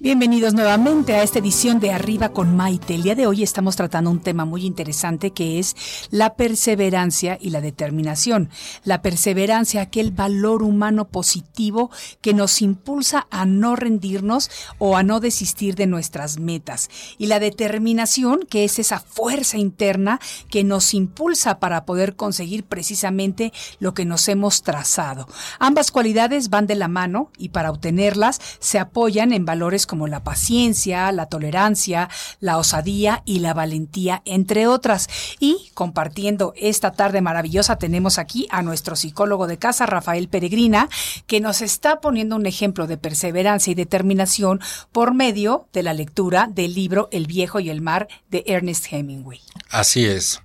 [0.00, 2.94] Bienvenidos nuevamente a esta edición de Arriba con Maite.
[2.94, 5.74] El día de hoy estamos tratando un tema muy interesante que es
[6.12, 8.48] la perseverancia y la determinación.
[8.84, 15.18] La perseverancia, aquel valor humano positivo que nos impulsa a no rendirnos o a no
[15.18, 16.90] desistir de nuestras metas.
[17.18, 23.52] Y la determinación, que es esa fuerza interna que nos impulsa para poder conseguir precisamente
[23.80, 25.26] lo que nos hemos trazado.
[25.58, 30.22] Ambas cualidades van de la mano y para obtenerlas se apoyan en valores como la
[30.22, 35.08] paciencia, la tolerancia, la osadía y la valentía, entre otras.
[35.40, 40.88] Y compartiendo esta tarde maravillosa tenemos aquí a nuestro psicólogo de casa, Rafael Peregrina,
[41.26, 44.60] que nos está poniendo un ejemplo de perseverancia y determinación
[44.92, 49.40] por medio de la lectura del libro El viejo y el mar de Ernest Hemingway.
[49.70, 50.40] Así es.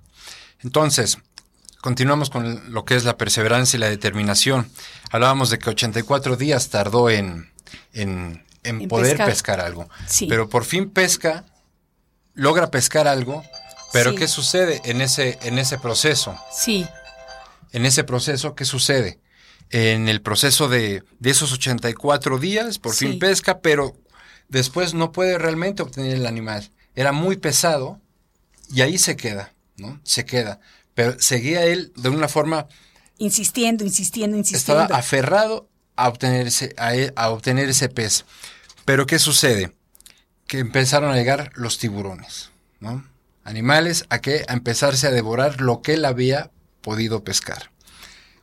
[0.62, 1.18] Entonces,
[1.80, 4.70] continuamos con lo que es la perseverancia y la determinación.
[5.10, 7.50] Hablábamos de que 84 días tardó en,
[7.92, 9.28] en, en En poder pescar.
[9.28, 9.60] pescar.
[9.60, 9.88] algo.
[10.08, 10.26] Sí.
[10.28, 11.44] Pero por fin pesca,
[12.34, 13.44] logra pescar algo,
[13.92, 14.16] pero Sí.
[14.16, 16.36] ¿qué sucede en ese, en ese proceso?
[16.52, 16.86] Sí,
[17.72, 19.18] En ese proceso, ¿qué sucede?
[19.70, 23.06] En el proceso de, de esos 84 días, por Sí.
[23.08, 23.96] fin pesca, pero
[24.48, 26.70] después no puede realmente obtener el animal.
[26.94, 28.00] Era muy pesado
[28.72, 30.00] y ahí se queda, ¿no?
[30.04, 30.60] Se queda.
[30.94, 32.68] Pero seguía él de una forma,
[33.18, 34.82] insistiendo, insistiendo, insistiendo.
[34.84, 38.24] estaba aferrado a obtener, ese, a, e- a obtener ese pez.
[38.84, 39.76] Pero ¿qué sucede?
[40.46, 43.04] Que empezaron a llegar los tiburones, ¿no?
[43.44, 47.70] Animales a que a empezarse a devorar lo que él había podido pescar.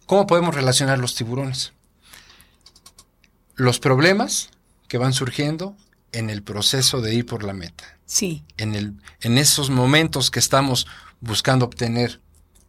[0.06, 1.73] ¿Cómo podemos relacionar los tiburones?
[3.56, 4.49] Los problemas
[4.88, 5.75] que van surgiendo
[6.12, 10.39] en el proceso de ir por la meta Sí, en, el, en esos momentos que
[10.39, 10.86] estamos
[11.21, 12.19] buscando obtener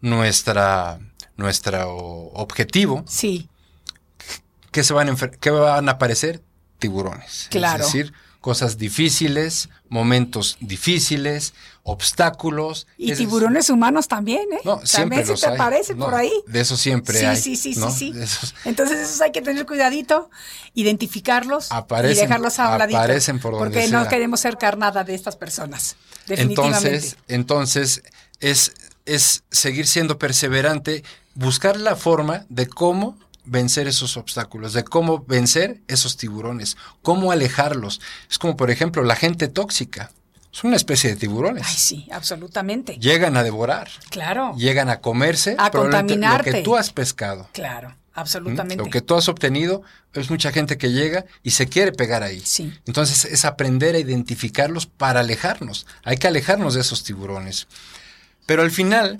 [0.00, 1.00] nuestra,
[1.36, 1.96] nuestro
[2.34, 3.48] objetivo, sí,
[4.70, 6.44] ¿qué, se van a, qué van a aparecer?
[6.82, 7.46] Tiburones.
[7.50, 7.84] Claro.
[7.86, 12.86] Es decir, cosas difíciles, momentos difíciles, obstáculos.
[12.98, 14.58] Y Es- tiburones humanos también, ¿eh?
[14.64, 15.58] No, siempre también los se te hay.
[15.58, 16.32] aparece No, por ahí.
[16.46, 17.36] De eso siempre sí, hay.
[17.36, 17.90] sí, sí, ¿no?
[17.90, 18.18] sí, sí.
[18.20, 20.28] Esos- Entonces esos hay que tener cuidadito,
[20.74, 22.98] identificarlos Aparecen- y dejarlos a un ladito.
[22.98, 25.96] aparecen por donde Porque no queremos ser carnada de estas personas.
[26.26, 26.88] Definitivamente.
[26.88, 28.02] Entonces, entonces
[28.40, 28.72] es,
[29.06, 35.80] es seguir siendo perseverante, buscar la forma de cómo vencer esos obstáculos, de cómo vencer
[35.88, 38.00] esos tiburones, cómo alejarlos.
[38.30, 40.10] Es como, por ejemplo, la gente tóxica.
[40.52, 41.64] Es una especie de tiburones.
[41.66, 42.98] Ay, sí, absolutamente.
[42.98, 46.52] Llegan a devorar, Claro, llegan a comerse A probablemente lo contaminarte.
[46.52, 47.48] que tú has pescado.
[47.52, 47.96] claro, ¿m?
[48.12, 48.76] absolutamente.
[48.84, 52.42] Lo que tú has obtenido es mucha gente que llega y se quiere pegar ahí.
[52.44, 52.70] Sí.
[52.86, 55.86] Entonces es aprender a identificarlos para alejarnos.
[56.04, 57.66] Hay que alejarnos de esos tiburones.
[58.44, 59.18] Pero al final,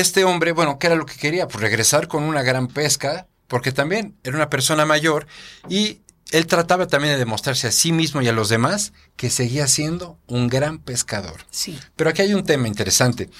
[0.00, 1.48] este hombre, bueno, ¿qué era lo que quería?
[1.48, 5.26] Pues regresar con una gran pesca, porque también era una persona mayor
[5.68, 6.00] y
[6.32, 10.18] él trataba también de demostrarse a sí mismo y a los demás que seguía siendo
[10.26, 11.42] un gran pescador.
[11.50, 13.30] Sí, Pero aquí hay un tema interesante.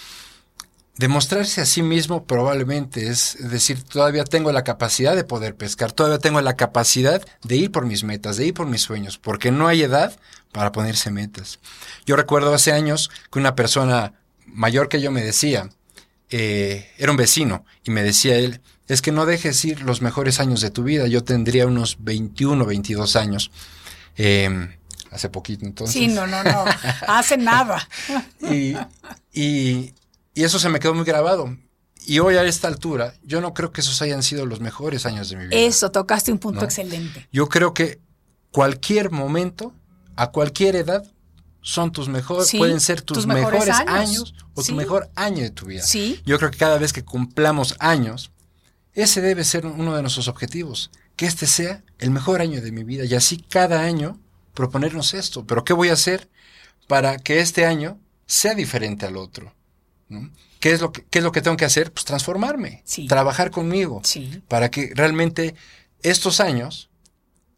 [0.97, 5.93] Demostrarse a sí mismo probablemente es, es decir, todavía tengo la capacidad de poder pescar,
[5.93, 9.51] todavía tengo la capacidad de ir por mis metas, de ir por mis sueños, porque
[9.51, 10.19] no hay edad
[10.53, 11.59] para ponerse metas.
[12.07, 14.15] Yo recuerdo hace años que una persona
[14.47, 15.69] mayor que yo me decía,
[16.31, 20.39] eh, era un vecino, y me decía él, es que no dejes ir los mejores
[20.41, 21.07] años de tu vida.
[21.09, 23.51] Yo tendría unos 21, 22 años.
[24.17, 24.69] eh,
[25.11, 25.95] hace poquito entonces.
[25.95, 26.65] sí, no, no, no.
[27.09, 27.89] Hace nada.
[28.51, 28.75] Y,
[29.33, 29.95] y-
[30.35, 31.57] y eso se me quedó muy grabado.
[32.07, 35.29] y hoy a esta altura, yo no creo que esos hayan sido los mejores años
[35.31, 35.57] de mi vida.
[35.59, 36.65] Eso, tocaste un punto ¿no?
[36.67, 37.27] excelente.
[37.33, 37.99] Yo creo que
[38.53, 39.73] cualquier momento,
[40.17, 41.05] a cualquier edad,
[41.67, 43.91] son tus mejores, Sí, pueden ser tus, tus mejores mejores, años.
[43.91, 44.35] años.
[44.55, 44.69] o Sí.
[44.71, 45.83] tu mejor año de tu vida.
[45.83, 46.23] Sí.
[46.25, 48.31] Yo creo que cada vez que cumplamos años,
[48.95, 52.85] ese debe ser uno de nuestros objetivos, que este sea el mejor año de mi
[52.85, 54.21] vida y así cada año
[54.55, 55.45] proponernos esto.
[55.45, 56.31] Pero ¿qué voy a hacer
[56.87, 59.53] para que este año sea diferente al otro?
[60.09, 60.31] ¿no?
[60.61, 61.93] ¿Qué, es lo que, ¿Qué es lo que tengo que hacer?
[61.93, 64.41] Pues transformarme, trabajar conmigo, Sí.
[64.47, 65.57] para que realmente
[66.03, 66.91] estos años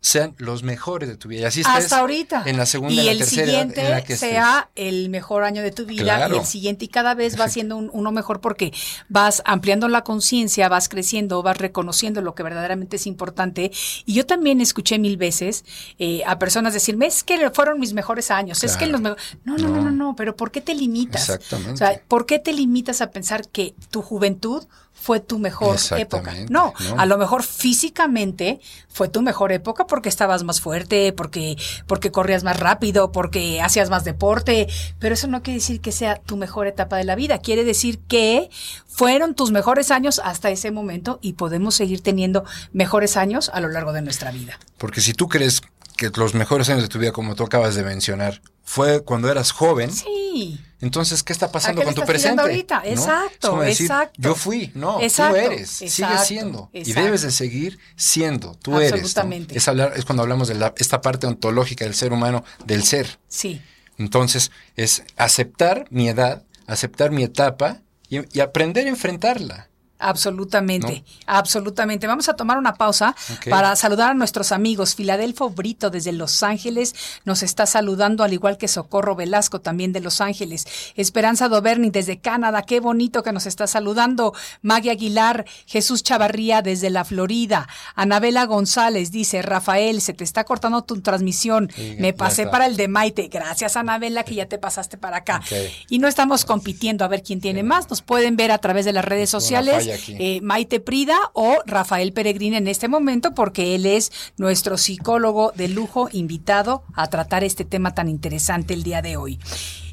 [0.00, 1.40] sean los mejores de tu vida.
[1.40, 2.44] Y así estés Hasta ahorita.
[2.46, 5.60] en la segunda y la el tercera siguiente en la que sea el mejor año
[5.60, 6.36] de tu vida Claro.
[6.36, 8.72] y el siguiente y cada vez va siendo un- uno mejor porque
[9.08, 13.72] vas ampliando la conciencia, vas creciendo, vas reconociendo lo que verdaderamente es importante.
[14.06, 15.64] Y yo también escuché mil veces
[15.98, 19.10] eh, a personas decirme, es que fueron mis mejores años, es que los me-".
[19.44, 21.22] no, no, no, no, no, pero ¿por qué te limitas?
[21.28, 21.72] Exactamente.
[21.72, 24.64] O sea, ¿por qué te limitas a pensar que tu juventud
[25.00, 26.34] fue tu mejor época?
[26.48, 26.74] ¿no?
[26.96, 31.56] a lo mejor físicamente fue tu mejor época porque estabas más fuerte, porque,
[31.86, 36.16] porque corrías más rápido, porque hacías más deporte, pero eso no quiere decir que sea
[36.16, 37.38] tu mejor etapa de la vida.
[37.38, 38.50] Quiere decir que
[38.86, 43.68] fueron tus mejores años hasta ese momento y podemos seguir teniendo mejores años a lo
[43.68, 44.58] largo de nuestra vida.
[44.78, 45.62] Porque si tú crees
[45.98, 49.50] que los mejores años de tu vida, como tú acabas de mencionar, fue cuando eras
[49.50, 50.60] joven, Sí.
[50.80, 52.40] entonces, ¿qué está pasando ¿A qué con tu presente?
[52.40, 52.76] ahorita?
[52.84, 52.84] ¿No?
[52.84, 54.14] Exacto, decir, exacto.
[54.16, 56.70] Yo fui, no, Exacto, tú eres, sigues exacto, siendo.
[56.72, 59.14] Y debes de seguir siendo, tú eres.
[59.14, 59.32] ¿no?
[59.50, 63.18] Es, hablar, es cuando hablamos de la- esta parte ontológica del ser humano, del ser.
[63.28, 63.60] Sí.
[63.98, 69.67] Entonces, es aceptar mi edad, aceptar mi etapa y, y aprender a enfrentarla.
[69.98, 72.06] Absolutamente, absolutamente.
[72.06, 73.16] Vamos a tomar una pausa
[73.50, 74.94] para saludar a nuestros amigos.
[74.94, 80.00] Filadelfo Brito desde Los Ángeles nos está saludando, al igual que Socorro Velasco también de
[80.00, 80.66] Los Ángeles.
[80.94, 84.34] Esperanza Doberni desde Canadá, qué bonito que nos está saludando.
[84.62, 87.68] Maggie Aguilar, Jesús Chavarría desde la Florida.
[87.96, 91.70] Anabela González dice, Rafael, se te está cortando tu transmisión.
[91.74, 93.28] Sí, Me pasé para el de Maite.
[93.28, 95.42] Gracias, Anabela, que ya te pasaste para acá.
[95.88, 97.90] Y no estamos compitiendo a ver quién tiene más.
[97.90, 99.87] Nos pueden ver a través de las redes sociales.
[100.08, 105.68] Eh, Maite Prida o Rafael Peregrín en este momento, porque él es nuestro psicólogo de
[105.68, 109.38] lujo invitado a tratar este tema tan interesante el día de hoy.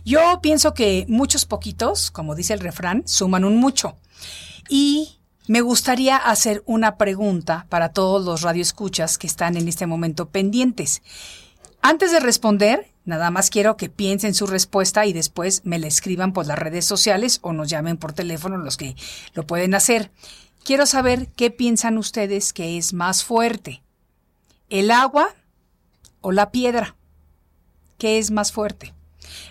[0.06, 3.98] Yo pienso que muchos poquitos, como dice el refrán, suman un mucho.
[4.70, 10.30] Y me gustaría hacer una pregunta para todos los radioescuchas que están en este momento
[10.30, 11.02] pendientes.
[11.82, 16.34] Antes de responder, nada más quiero que piensen su respuesta y después me la escriban
[16.34, 18.96] por las redes sociales o nos llamen por teléfono los que
[19.34, 20.12] lo pueden hacer.
[20.64, 23.84] Quiero saber qué piensan ustedes que es más fuerte,
[24.70, 25.30] el agua
[26.22, 26.96] o la piedra.
[27.98, 28.94] ¿Qué es más fuerte?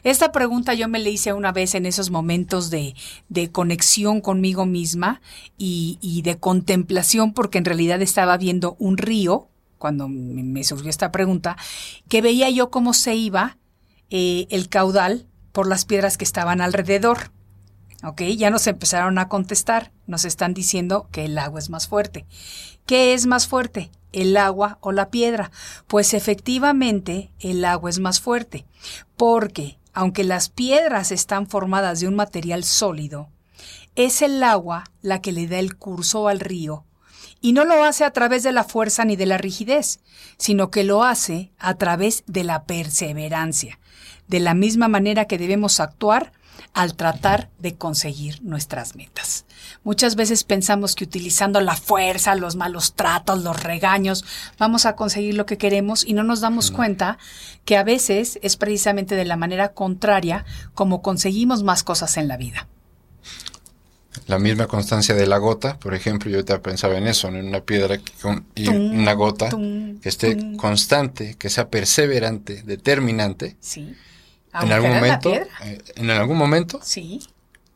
[0.02, 2.94] Esta pregunta yo me la hice una vez en esos momentos de,
[3.28, 5.20] de conexión conmigo misma
[5.56, 9.48] y, y de contemplación, porque en realidad estaba viendo un río,
[9.84, 11.58] cuando me, surgió esta pregunta,
[12.08, 13.58] que veía yo cómo se iba
[14.08, 17.32] eh, el caudal por las piedras que estaban alrededor.
[18.02, 18.22] ¿Ok?
[18.34, 22.24] Ya nos empezaron a contestar, nos están diciendo que el agua es más fuerte.
[22.86, 23.90] ¿Qué es más fuerte?
[24.10, 25.50] ¿El agua o la piedra?
[25.86, 28.64] Pues efectivamente el agua es más fuerte,
[29.18, 33.28] porque aunque las piedras están formadas de un material sólido,
[33.96, 36.86] es el agua la que le da el curso al río
[37.44, 40.00] y no lo hace a través de la fuerza ni de la rigidez,
[40.38, 43.78] sino que lo hace a través de la perseverancia,
[44.28, 46.32] de la misma manera que debemos actuar
[46.72, 49.44] al tratar de conseguir nuestras metas.
[49.82, 54.24] Muchas veces pensamos que utilizando la fuerza, los malos tratos, los regaños,
[54.58, 57.18] vamos a conseguir lo que queremos y no nos damos cuenta
[57.66, 62.38] que a veces es precisamente de la manera contraria como conseguimos más cosas en la
[62.38, 62.68] vida.
[64.26, 67.38] La misma constancia de la gota, por ejemplo, yo te pensaba en eso, ¿no?
[67.38, 70.56] en una piedra con- y Tum, una gota tum, que esté tum.
[70.56, 73.56] constante, que sea perseverante, determinante.
[73.60, 73.94] Sí.
[74.62, 77.20] En algún momento, eh, en algún momento Sí,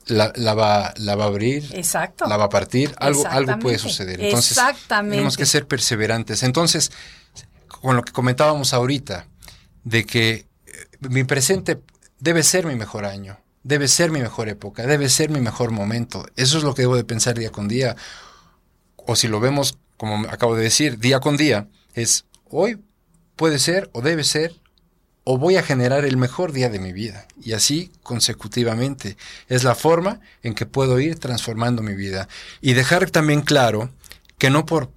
[0.07, 2.25] la, la va, la va a abrir, exacto.
[2.27, 4.21] la va a partir, algo, algo puede suceder.
[4.23, 5.17] Entonces, Exactamente.
[5.17, 6.45] tenemos que ser perseverantes.
[6.45, 6.93] Entonces,
[7.67, 9.27] con lo que comentábamos ahorita,
[9.83, 10.31] de que
[10.67, 11.81] eh, mi presente
[12.21, 13.39] debe ser mi mejor año,
[13.69, 16.27] debe ser mi mejor época, debe ser mi mejor momento.
[16.37, 17.97] Eso es lo que debo de pensar día con día.
[18.97, 22.81] O si lo vemos, como acabo de decir, día con día, es hoy
[23.37, 24.55] puede ser o debe ser
[25.25, 27.27] o voy a generar el mejor día de mi vida.
[27.43, 29.19] Y así consecutivamente.
[29.49, 32.27] Es la forma en que puedo ir transformando mi vida.
[32.63, 33.91] Y dejar también claro
[34.39, 34.91] que no por,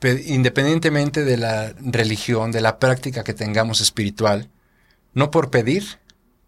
[0.00, 4.50] pe- independientemente de la religión, de la práctica que tengamos espiritual,
[5.14, 5.98] no por pedir,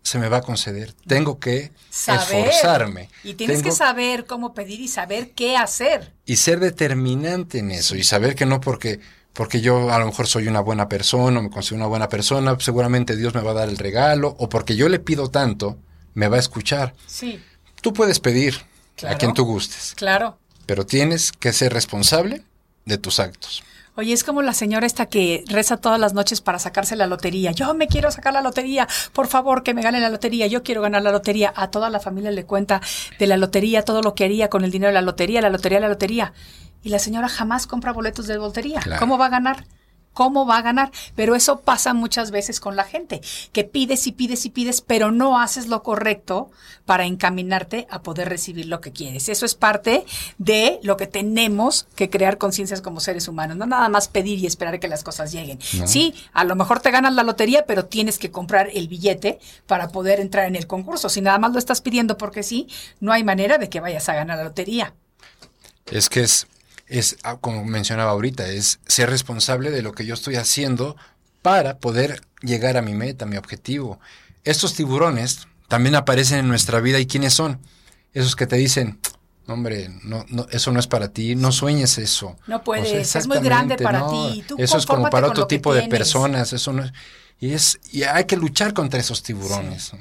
[0.02, 0.94] se me va a conceder.
[1.06, 2.48] Tengo que Saber.
[2.48, 3.08] esforzarme.
[3.24, 6.12] Y tienes Tengo- que saber cómo pedir y saber qué hacer.
[6.26, 9.00] y ser determinante en eso y saber que no porque
[9.32, 12.56] porque yo a lo mejor soy una buena persona o me considero una buena persona,
[12.58, 15.78] seguramente Dios me va a dar el regalo o porque yo le pido tanto,
[16.14, 16.94] me va a escuchar.
[17.06, 17.40] Sí,
[17.80, 18.56] Tú puedes pedir
[18.96, 19.14] Claro.
[19.14, 20.36] a quien tú gustes, claro.
[20.66, 22.42] pero tienes que ser responsable
[22.84, 23.62] de tus actos.
[24.00, 27.52] Oye, es como la señora esta que reza todas las noches para sacarse la lotería.
[27.52, 30.46] Yo me quiero sacar la lotería, por favor, que me gane la lotería.
[30.46, 31.52] Yo quiero ganar la lotería.
[31.54, 32.80] A toda la familia le cuenta
[33.18, 35.80] de la lotería, todo lo que haría con el dinero de la lotería, la lotería,
[35.80, 36.32] la lotería.
[36.82, 38.80] Y la señora jamás compra boletos de lotería.
[38.80, 39.00] Claro.
[39.00, 39.66] ¿Cómo va a ganar?
[40.12, 40.90] ¿Cómo va a ganar?
[41.14, 43.20] Pero eso pasa muchas veces con la gente,
[43.52, 46.50] que pides y pides y pides, pero no haces lo correcto
[46.84, 49.28] para encaminarte a poder recibir lo que quieres.
[49.28, 50.04] Eso es parte
[50.38, 54.46] de lo que tenemos que crear conciencias como seres humanos, no nada más pedir y
[54.46, 55.58] esperar que las cosas lleguen.
[55.78, 55.86] No.
[55.86, 59.88] Sí, a lo mejor te ganas la lotería, pero tienes que comprar el billete para
[59.88, 61.08] poder entrar en el concurso.
[61.08, 62.66] Si nada más lo estás pidiendo porque sí,
[62.98, 64.94] no hay manera de que vayas a ganar la lotería.
[65.86, 66.46] Es que es,
[66.90, 70.96] es ah, como mencionaba ahorita, es ser responsable de lo que yo estoy haciendo
[71.40, 74.00] para poder llegar a mi meta, a mi objetivo.
[74.44, 77.60] Estos tiburones también aparecen en nuestra vida y ¿quiénes son?
[78.12, 78.98] Esos que te dicen,
[79.46, 82.36] hombre, no, no, eso no es para ti, no sueñes eso.
[82.48, 85.72] No puedes, es muy grande para no, ti, tú eso es como para otro tipo
[85.72, 86.92] de personas, eso no es,
[87.38, 89.92] y es, y hay que luchar contra esos tiburones.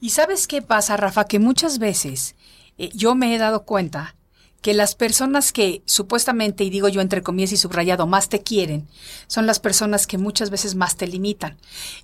[0.00, 2.34] Y sabes qué pasa, Rafa, que muchas veces
[2.78, 4.15] eh, yo me he dado cuenta
[4.62, 8.88] que las personas que supuestamente, y digo yo entre comillas y subrayado, más te quieren,
[9.28, 11.56] son las personas que muchas veces más te limitan.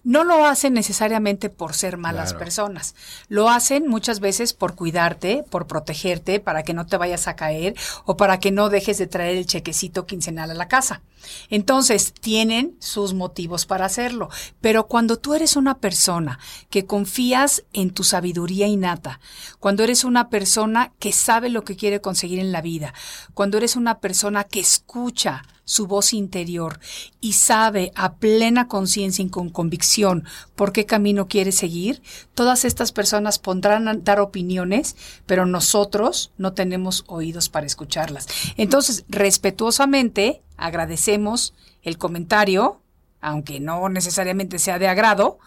[0.04, 2.38] No lo hacen necesariamente por ser malas Claro.
[2.38, 2.94] personas,
[3.28, 7.74] lo hacen muchas veces por cuidarte, por protegerte, para que no te vayas a caer
[8.04, 11.02] o para que no dejes de traer el chequecito quincenal a la casa.
[11.50, 14.28] Entonces, tienen sus motivos para hacerlo.
[14.60, 16.38] Pero cuando tú eres una persona
[16.70, 19.20] que confías en tu sabiduría innata,
[19.60, 22.94] cuando eres una persona que sabe lo que quiere conseguir en la vida,
[23.34, 26.80] cuando eres una persona que escucha su voz interior
[27.20, 30.24] y sabe a plena conciencia y con convicción
[30.56, 32.02] por qué camino quiere seguir,
[32.34, 34.96] todas estas personas podrán a- dar opiniones,
[35.26, 38.26] pero nosotros no tenemos oídos para escucharlas.
[38.56, 42.80] Entonces, respetuosamente, agradecemos el comentario,
[43.20, 45.38] aunque no necesariamente sea de agrado,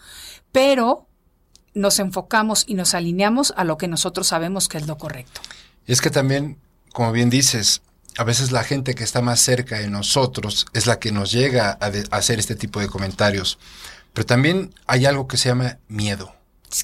[0.52, 1.06] pero
[1.74, 5.42] nos enfocamos y nos alineamos a lo que nosotros sabemos que es lo correcto.
[5.86, 6.58] Es que también,
[6.92, 7.82] como bien dices,
[8.18, 11.76] a veces la gente que está más cerca de nosotros es la que nos llega
[11.80, 13.58] a, de- a hacer este tipo de comentarios.
[14.12, 16.34] Pero también hay algo que se llama miedo.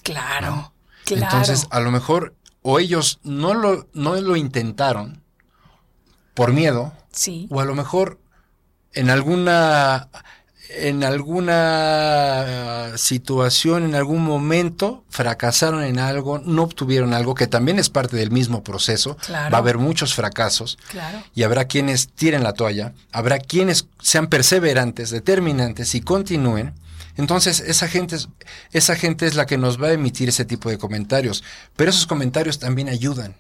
[0.03, 0.73] Claro, ¿no?
[1.05, 1.25] claro.
[1.25, 5.23] Entonces, a lo mejor, o ellos no lo, no lo intentaron
[6.35, 7.47] por miedo, sí.
[7.51, 8.19] o a lo mejor
[8.95, 10.09] en alguna
[10.77, 17.89] en alguna situación, en algún momento, fracasaron en algo, no obtuvieron algo, que también es
[17.91, 19.17] parte del mismo proceso.
[19.27, 19.51] Claro.
[19.53, 21.23] Va a haber muchos fracasos Claro.
[21.35, 26.75] y habrá quienes tiren la toalla, habrá quienes sean perseverantes, determinantes y continúen.
[27.17, 28.29] Entonces, esa gente, es,
[28.73, 31.45] esa gente es la que nos va a emitir ese tipo de comentarios.
[31.77, 33.37] Pero esos comentarios también ayudan.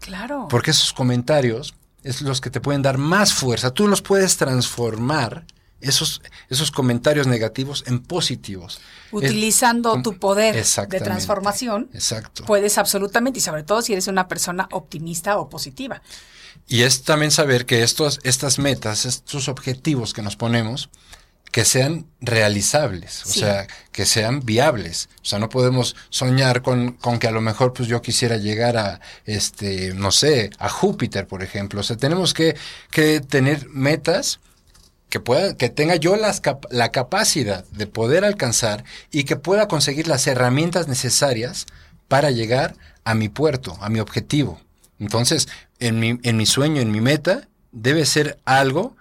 [0.00, 0.46] Claro.
[0.48, 1.74] Porque esos comentarios
[2.04, 3.72] es los que te pueden dar más fuerza.
[3.72, 5.44] Tú los puedes transformar,
[5.80, 6.20] esos,
[6.50, 8.80] esos comentarios negativos, en positivos.
[9.12, 10.54] Utilizando Es- tu poder
[10.88, 12.44] de transformación, Exacto.
[12.44, 16.02] puedes absolutamente, y sobre todo si eres una persona optimista o positiva.
[16.66, 20.90] Y es también saber que estos, estas metas, estos objetivos que nos ponemos,
[21.50, 23.40] que sean realizables, o Sí.
[23.40, 25.08] sea, que sean viables.
[25.22, 28.76] O sea, no podemos soñar con, con que a lo mejor pues yo quisiera llegar
[28.76, 31.80] a, este, no sé, a Júpiter, por ejemplo.
[31.80, 32.54] O sea, tenemos que,
[32.90, 34.40] que tener metas
[35.08, 40.06] que pueda, que tenga yo las la capacidad de poder alcanzar y que pueda conseguir
[40.06, 41.66] las herramientas necesarias
[42.08, 44.60] para llegar a mi puerto, a mi objetivo.
[44.98, 45.48] Entonces,
[45.78, 48.96] en mi, en mi sueño, en mi meta, debe ser algo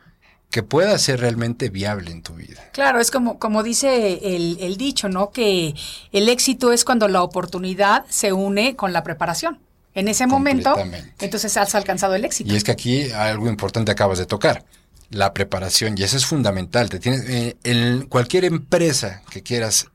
[0.49, 2.64] que pueda ser realmente viable en tu vida.
[2.72, 5.32] Claro, es como, como dice el, el dicho, ¿no?
[5.32, 5.74] Que
[6.12, 9.60] el éxito es cuando la oportunidad se une con la preparación.
[9.93, 10.76] En ese momento,
[11.20, 12.53] entonces has alcanzado el éxito.
[12.53, 14.64] Y es que aquí algo importante acabas de tocar,
[15.10, 16.89] la preparación, y eso es fundamental.
[16.89, 19.88] Te tienes, eh, en cualquier empresa que quieras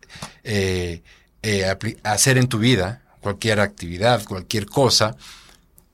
[0.44, 1.02] eh,
[1.42, 5.16] eh, hacer en tu vida, cualquier actividad, cualquier cosa,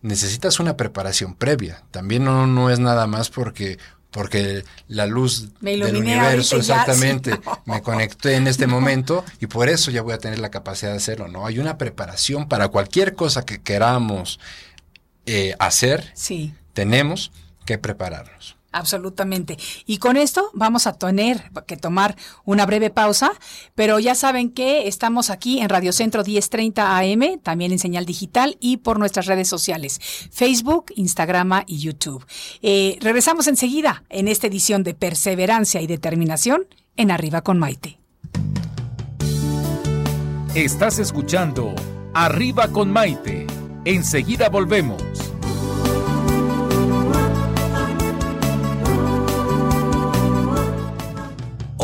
[0.03, 1.83] necesitas una preparación previa.
[1.91, 3.79] También no, no es nada más porque
[4.11, 7.63] porque la luz del universo exactamente sí, no.
[7.67, 10.97] me conecté en este momento y por eso ya voy a tener la capacidad de
[10.97, 11.47] hacerlo, ¿no?
[11.47, 14.41] Hay una preparación para cualquier cosa que queramos
[15.27, 16.55] eh, hacer, Sí.
[16.73, 17.33] tenemos
[17.67, 18.57] que prepararnos.
[18.71, 19.57] Absolutamente.
[19.87, 23.33] Y con esto vamos a tener que tomar una breve pausa,
[23.75, 28.57] pero ya saben que estamos aquí en Radio Centro 1030 AM, también en señal digital
[28.61, 30.01] y por nuestras redes sociales,
[30.31, 32.27] Facebook, Instagram y YouTube.
[32.61, 36.67] Eh, regresamos enseguida en esta edición de Perseverancia y Determinación
[36.97, 37.99] en Arriba con Maite.
[40.55, 41.75] Estás escuchando
[42.13, 43.47] Arriba con Maite.
[43.85, 45.28] Enseguida volvemos.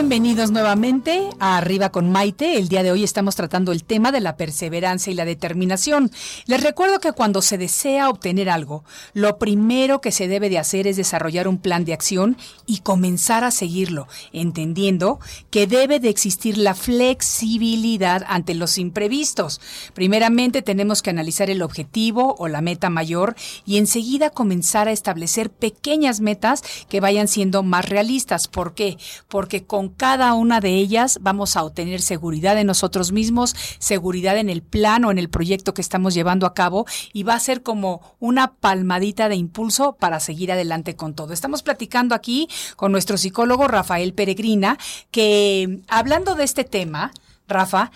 [0.00, 2.56] Bienvenidos nuevamente a Arriba con Maite.
[2.56, 6.10] El día de hoy estamos tratando el tema de la perseverancia y la determinación.
[6.46, 8.82] Les recuerdo que cuando se desea obtener algo,
[9.12, 13.44] lo primero que se debe de hacer es desarrollar un plan de acción y comenzar
[13.44, 15.20] a seguirlo, entendiendo
[15.50, 19.60] que debe de existir la flexibilidad ante los imprevistos.
[19.92, 23.36] Primeramente tenemos que analizar el objetivo o la meta mayor
[23.66, 28.48] y enseguida comenzar a establecer pequeñas metas que vayan siendo más realistas.
[28.48, 28.96] ¿Por qué?
[29.28, 34.48] Porque con cada una de ellas vamos a obtener seguridad en nosotros mismos, seguridad en
[34.48, 37.62] el plan o en el proyecto que estamos llevando a cabo y va a ser
[37.62, 41.32] como una palmadita de impulso para seguir adelante con todo.
[41.32, 44.78] Estamos platicando aquí con nuestro psicólogo Rafael Peregrina,
[45.10, 47.12] que hablando de este tema,
[47.48, 47.90] Rafa,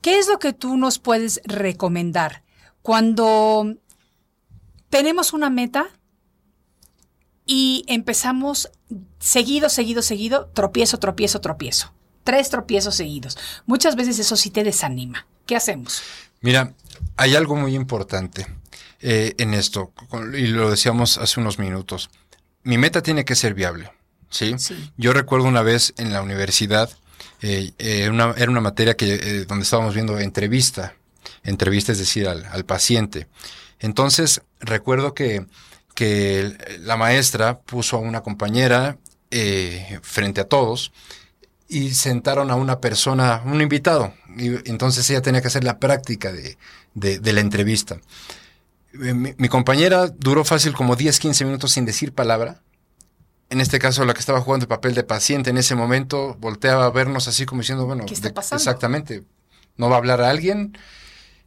[0.00, 2.42] ¿qué es lo que tú nos puedes recomendar
[2.82, 3.76] cuando
[4.90, 5.88] tenemos una meta
[7.46, 8.70] y empezamos
[9.18, 11.92] seguido, seguido, seguido, tropiezo, tropiezo, tropiezo.
[12.24, 13.36] Tres tropiezos seguidos.
[13.66, 15.26] Muchas veces eso sí te desanima.
[15.46, 16.02] ¿Qué hacemos?
[16.40, 16.72] Mira,
[17.16, 18.46] hay algo muy importante
[19.00, 19.92] eh, en esto,
[20.34, 22.08] y lo decíamos hace unos minutos.
[22.62, 23.92] Mi meta tiene que ser viable.
[24.30, 24.54] ¿sí?
[24.58, 24.90] Sí.
[24.96, 26.90] Yo recuerdo una vez en la universidad,
[27.42, 30.94] eh, eh, una- era una materia que, donde estábamos viendo entrevista,
[31.42, 33.26] entrevista es decir, al, al paciente.
[33.80, 35.46] Entonces, recuerdo que,
[35.94, 38.98] que la maestra puso a una compañera
[39.30, 40.92] eh, frente a todos
[41.68, 44.12] y sentaron a una persona, un invitado.
[44.36, 46.58] Y entonces ella tenía que hacer la práctica de,
[46.94, 47.96] de- de la entrevista.
[48.92, 52.60] Eh, Mi, mi compañera duró fácil como 10, 15 minutos sin decir palabra.
[53.50, 56.86] En este caso, la que estaba jugando el papel de paciente en ese momento volteaba
[56.86, 58.60] a vernos así como diciendo, bueno, ¿Qué está de- pasando?
[58.60, 59.22] exactamente,
[59.76, 60.76] no va a hablar a alguien.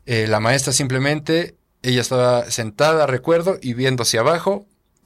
[0.06, 1.56] Eh, la maestra simplemente,
[1.90, 4.66] ella estaba sentada, recuerdo, y viendo hacia abajo.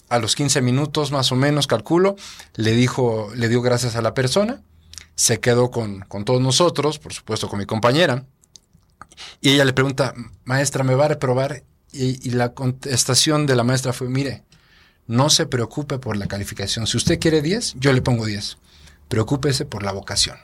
[0.09, 2.17] A los 15 minutos más o menos, calculo,
[2.55, 4.61] le dijo, le dio gracias a la persona
[5.21, 8.25] se quedó con, con todos nosotros, por supuesto con mi compañera,
[9.39, 10.15] y ella le pregunta,
[10.45, 11.63] maestra, ¿me va a reprobar?
[11.91, 14.43] Y, y la contestación de la maestra fue, mire,
[15.05, 16.87] no se preocupe por la calificación.
[16.87, 18.57] Si usted quiere 10, yo le pongo 10.
[19.09, 20.37] Preocúpese por la vocación.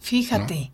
[0.00, 0.72] Fíjate.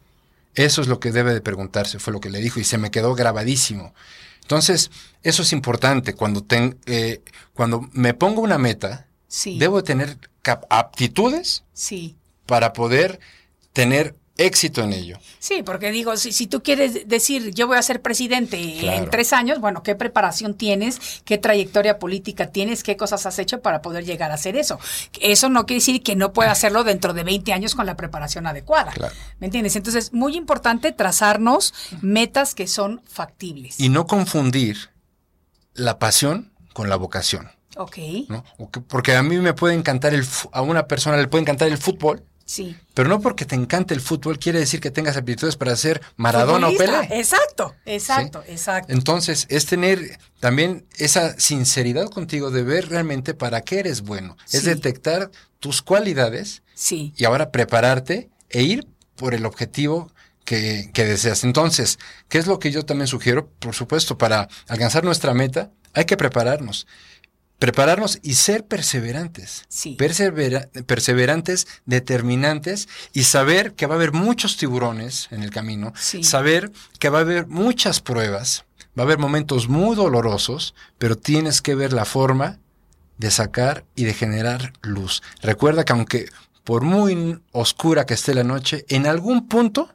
[0.54, 2.90] Eso es lo que debe de preguntarse, fue lo que le dijo y se me
[2.90, 3.94] quedó grabadísimo.
[4.42, 4.90] Entonces,
[5.22, 6.14] eso es importante.
[6.14, 7.22] Cuando, ten- eh,
[7.54, 9.58] cuando me pongo una meta, Sí.
[9.58, 10.18] debo tener
[10.68, 12.16] aptitudes Sí.
[12.46, 13.20] para poder
[13.72, 15.18] tener éxito en ello.
[15.38, 18.58] Sí, porque digo, si, si tú quieres decir yo voy a ser presidente
[18.94, 21.20] en tres años, bueno, ¿qué preparación tienes?
[21.24, 22.82] ¿Qué trayectoria política tienes?
[22.82, 24.78] ¿Qué cosas has hecho para poder llegar a hacer eso?
[25.20, 28.46] Eso no quiere decir que no pueda hacerlo dentro de 20 años con la preparación
[28.46, 28.92] adecuada.
[28.92, 29.14] Claro.
[29.38, 29.76] ¿Me entiendes?
[29.76, 33.78] Entonces, muy importante trazarnos metas que son factibles.
[33.78, 34.90] Y no confundir
[35.74, 37.50] la pasión con la vocación.
[37.76, 37.96] ok,
[38.88, 42.24] Porque a mí me puede encantar el a una persona le puede encantar el fútbol,
[42.52, 42.76] sí.
[42.92, 46.68] pero no porque te encante el fútbol quiere decir que tengas aptitudes para ser Maradona
[46.68, 46.76] o.
[46.76, 47.08] Pelé.
[47.10, 48.92] Exacto, exacto, exacto.
[48.92, 54.36] Entonces, es tener también esa sinceridad contigo de ver realmente para qué eres bueno.
[54.52, 55.30] Es detectar
[55.60, 58.86] tus cualidades Sí, y ahora prepararte e ir
[59.16, 60.12] por el objetivo
[60.44, 61.44] que, que deseas.
[61.44, 61.98] Entonces,
[62.28, 63.48] ¿qué es lo que yo también sugiero?
[63.58, 66.86] Por supuesto, para alcanzar nuestra meta hay que prepararnos.
[67.62, 69.66] Prepararnos y ser perseverantes.
[69.68, 69.96] Sí.
[69.96, 75.92] Persevera- perseverantes, determinantes y saber que va a haber muchos tiburones en el camino.
[75.96, 76.24] Sí.
[76.24, 78.64] Saber que va a haber muchas pruebas.
[78.98, 82.58] Va a haber momentos muy dolorosos, pero tienes que ver la forma
[83.18, 85.22] de sacar y de generar luz.
[85.40, 86.28] Recuerda que aunque
[86.64, 89.94] por muy oscura que esté la noche, en algún punto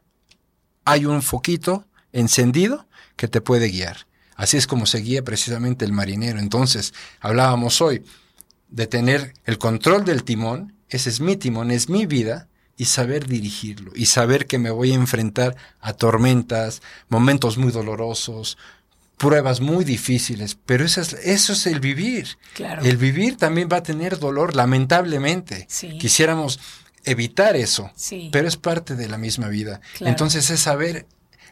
[0.85, 2.87] hay un foquito encendido
[3.17, 4.06] que te puede guiar.
[4.37, 6.39] Así es como se guía precisamente el marinero.
[6.39, 8.03] Entonces, hablábamos hoy
[8.69, 13.25] de tener el control del timón, ese es mi timón, es mi vida, y saber
[13.25, 18.57] dirigirlo, y saber que me voy a enfrentar a tormentas, momentos muy dolorosos,
[19.17, 22.37] pruebas muy difíciles, pero eso es, eso es el vivir.
[22.53, 22.83] Claro.
[22.83, 25.65] El vivir también va a tener dolor, lamentablemente.
[25.67, 25.97] Sí.
[25.97, 26.59] Quisiéramos
[27.03, 28.29] evitar eso, Sí.
[28.31, 29.81] pero es parte de la misma vida.
[29.97, 30.11] Claro.
[30.11, 31.07] Entonces es saber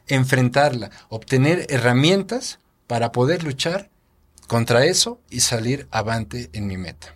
[0.08, 3.90] enfrentarla, obtener herramientas para poder luchar
[4.48, 7.14] contra eso y salir avante en mi meta.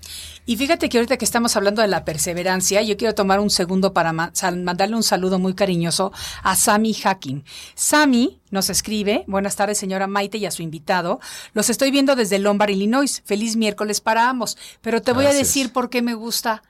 [0.48, 3.94] Y fíjate que ahorita que estamos hablando de la perseverancia, yo quiero tomar un segundo
[3.94, 6.12] para ma- mandarle un saludo muy cariñoso
[6.42, 7.44] a Sami Hacking.
[7.76, 11.20] Sami nos escribe, buenas tardes señora Maite y a su invitado,
[11.54, 15.72] los estoy viendo desde Lombard, Illinois, feliz miércoles para ambos, pero te voy a decir
[15.72, 16.64] por qué me gusta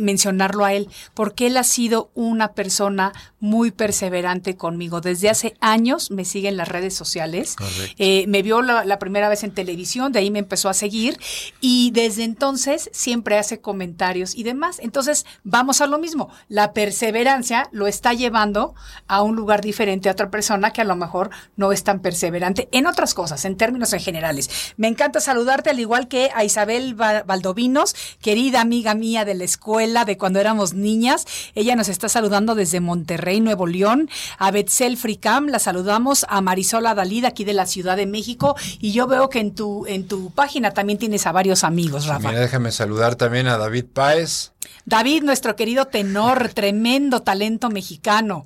[0.00, 5.00] mencionarlo a él, porque él ha sido una persona muy perseverante conmigo.
[5.00, 7.56] Desde hace años me sigue en las redes sociales.
[7.98, 11.18] Eh, me vio la, la primera vez en televisión, de ahí me empezó a seguir
[11.60, 14.78] y desde entonces siempre hace comentarios y demás.
[14.80, 16.28] Entonces vamos a lo mismo.
[16.48, 18.74] La perseverancia lo está llevando
[19.06, 22.68] a un lugar diferente a otra persona que a lo mejor no es tan perseverante
[22.72, 24.74] en otras cosas, en términos en generales.
[24.76, 29.85] Me encanta saludarte al igual que a Isabel Valdovinos, querida amiga mía de la escuela
[29.86, 31.26] de cuando éramos niñas.
[31.54, 34.10] Ella nos está saludando desde Monterrey, Nuevo León.
[34.38, 36.26] A Betzel Fricam la saludamos.
[36.28, 38.56] A Marisola Dalí de aquí de la Ciudad de México.
[38.80, 42.28] Y yo veo que en tu, en tu página también tienes a varios amigos, Rafa.
[42.28, 44.52] Mira, déjame saludar también a David Páez,
[44.84, 48.44] David, nuestro querido tenor, tremendo talento mexicano.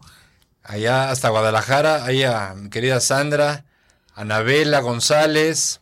[0.63, 3.65] allá hasta Guadalajara, ahí a mi querida Sandra,
[4.15, 5.81] Anabela González,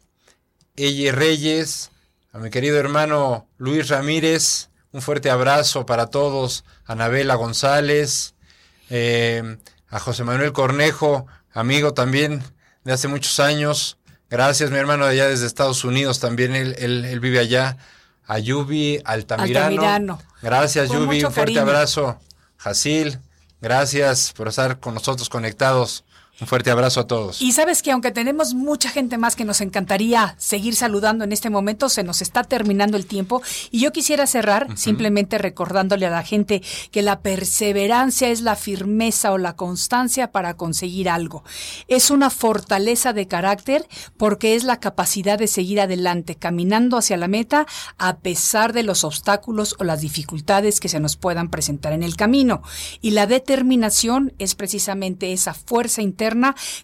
[0.76, 1.90] Ella Reyes,
[2.32, 4.68] a mi querido hermano Luis Ramírez,
[4.98, 8.34] un fuerte abrazo para todos, Anabela González,
[8.90, 9.56] eh,
[9.88, 12.42] a José Manuel Cornejo, amigo también
[12.82, 13.96] de hace muchos años,
[14.28, 17.76] gracias mi hermano de allá desde Estados Unidos, también él, él- él vive allá,
[18.26, 20.22] a Yubi Altamirano, Altamirano.
[20.42, 21.60] gracias Con Yubi, un fuerte cariño.
[21.60, 22.18] abrazo,
[22.56, 23.20] Jacil,
[23.60, 26.02] gracias por estar con nosotros conectados.
[26.40, 27.42] Un fuerte abrazo a todos.
[27.42, 31.50] Y sabes que aunque tenemos mucha gente más que nos encantaría seguir saludando en este
[31.50, 36.22] momento, se nos está terminando el tiempo y yo quisiera cerrar simplemente recordándole a la
[36.22, 36.62] gente
[36.92, 41.42] que la perseverancia es la firmeza o la constancia para conseguir algo.
[41.88, 47.26] Es una fortaleza de carácter porque es la capacidad de seguir adelante, caminando hacia la
[47.26, 47.66] meta
[47.98, 52.14] a pesar de los obstáculos o las dificultades que se nos puedan presentar en el
[52.14, 52.62] camino.
[53.00, 56.27] Y la determinación es precisamente esa fuerza interna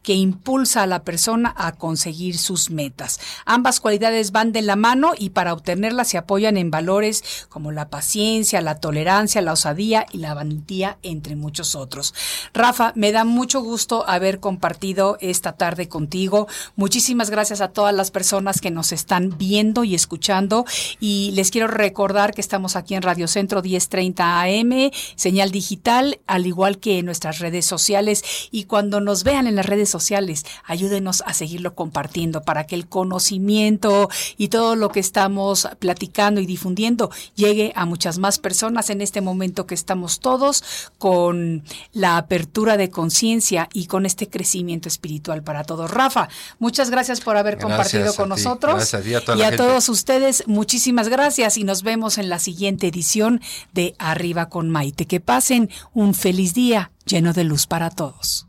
[0.03, 3.21] que impulsa a la persona a conseguir sus metas.
[3.45, 7.89] Ambas cualidades van de la mano y para obtenerlas se apoyan en valores como la
[7.89, 12.15] paciencia, la tolerancia, la osadía y la valentía, entre muchos otros.
[12.53, 16.49] Rafa, me da mucho gusto haber compartido esta tarde contigo.
[16.77, 20.65] Muchísimas gracias a todas las personas que nos están viendo y escuchando
[21.01, 26.47] y les quiero recordar que estamos aquí en Radio Centro 1030 AM, señal digital, al
[26.47, 31.25] igual que en nuestras redes sociales y cuando nos vean en las redes sociales, ayúdenos
[31.27, 37.11] a seguirlo compartiendo para que el conocimiento y todo lo que estamos platicando y difundiendo
[37.35, 40.63] llegue a muchas más personas en este momento que estamos todos
[40.99, 45.91] con la apertura de conciencia y con este crecimiento espiritual para todos.
[45.91, 46.29] Rafa,
[46.61, 48.31] muchas gracias por haber Gracias compartido con ti.
[48.31, 49.57] nosotros Gracias a ti, a toda y a gente.
[49.57, 53.41] todos ustedes muchísimas gracias y nos vemos en la siguiente edición
[53.73, 55.07] de Arriba con Maite.
[55.07, 58.47] Que pasen un feliz día lleno de luz para todos.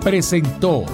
[0.00, 0.84] Presentó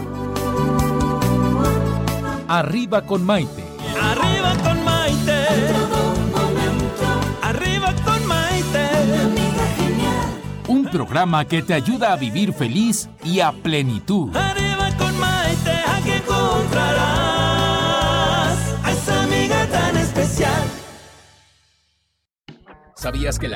[2.48, 3.64] Arriba con Maite.
[4.00, 5.46] Arriba con Maite.
[7.42, 8.88] Arriba con Maite.
[10.68, 14.36] Un programa que te ayuda a vivir feliz y a plenitud.
[14.36, 16.98] Arriba con Maite, aquí encontrarás
[18.84, 20.62] a esa amiga tan especial.
[22.94, 23.55] ¿Sabías que la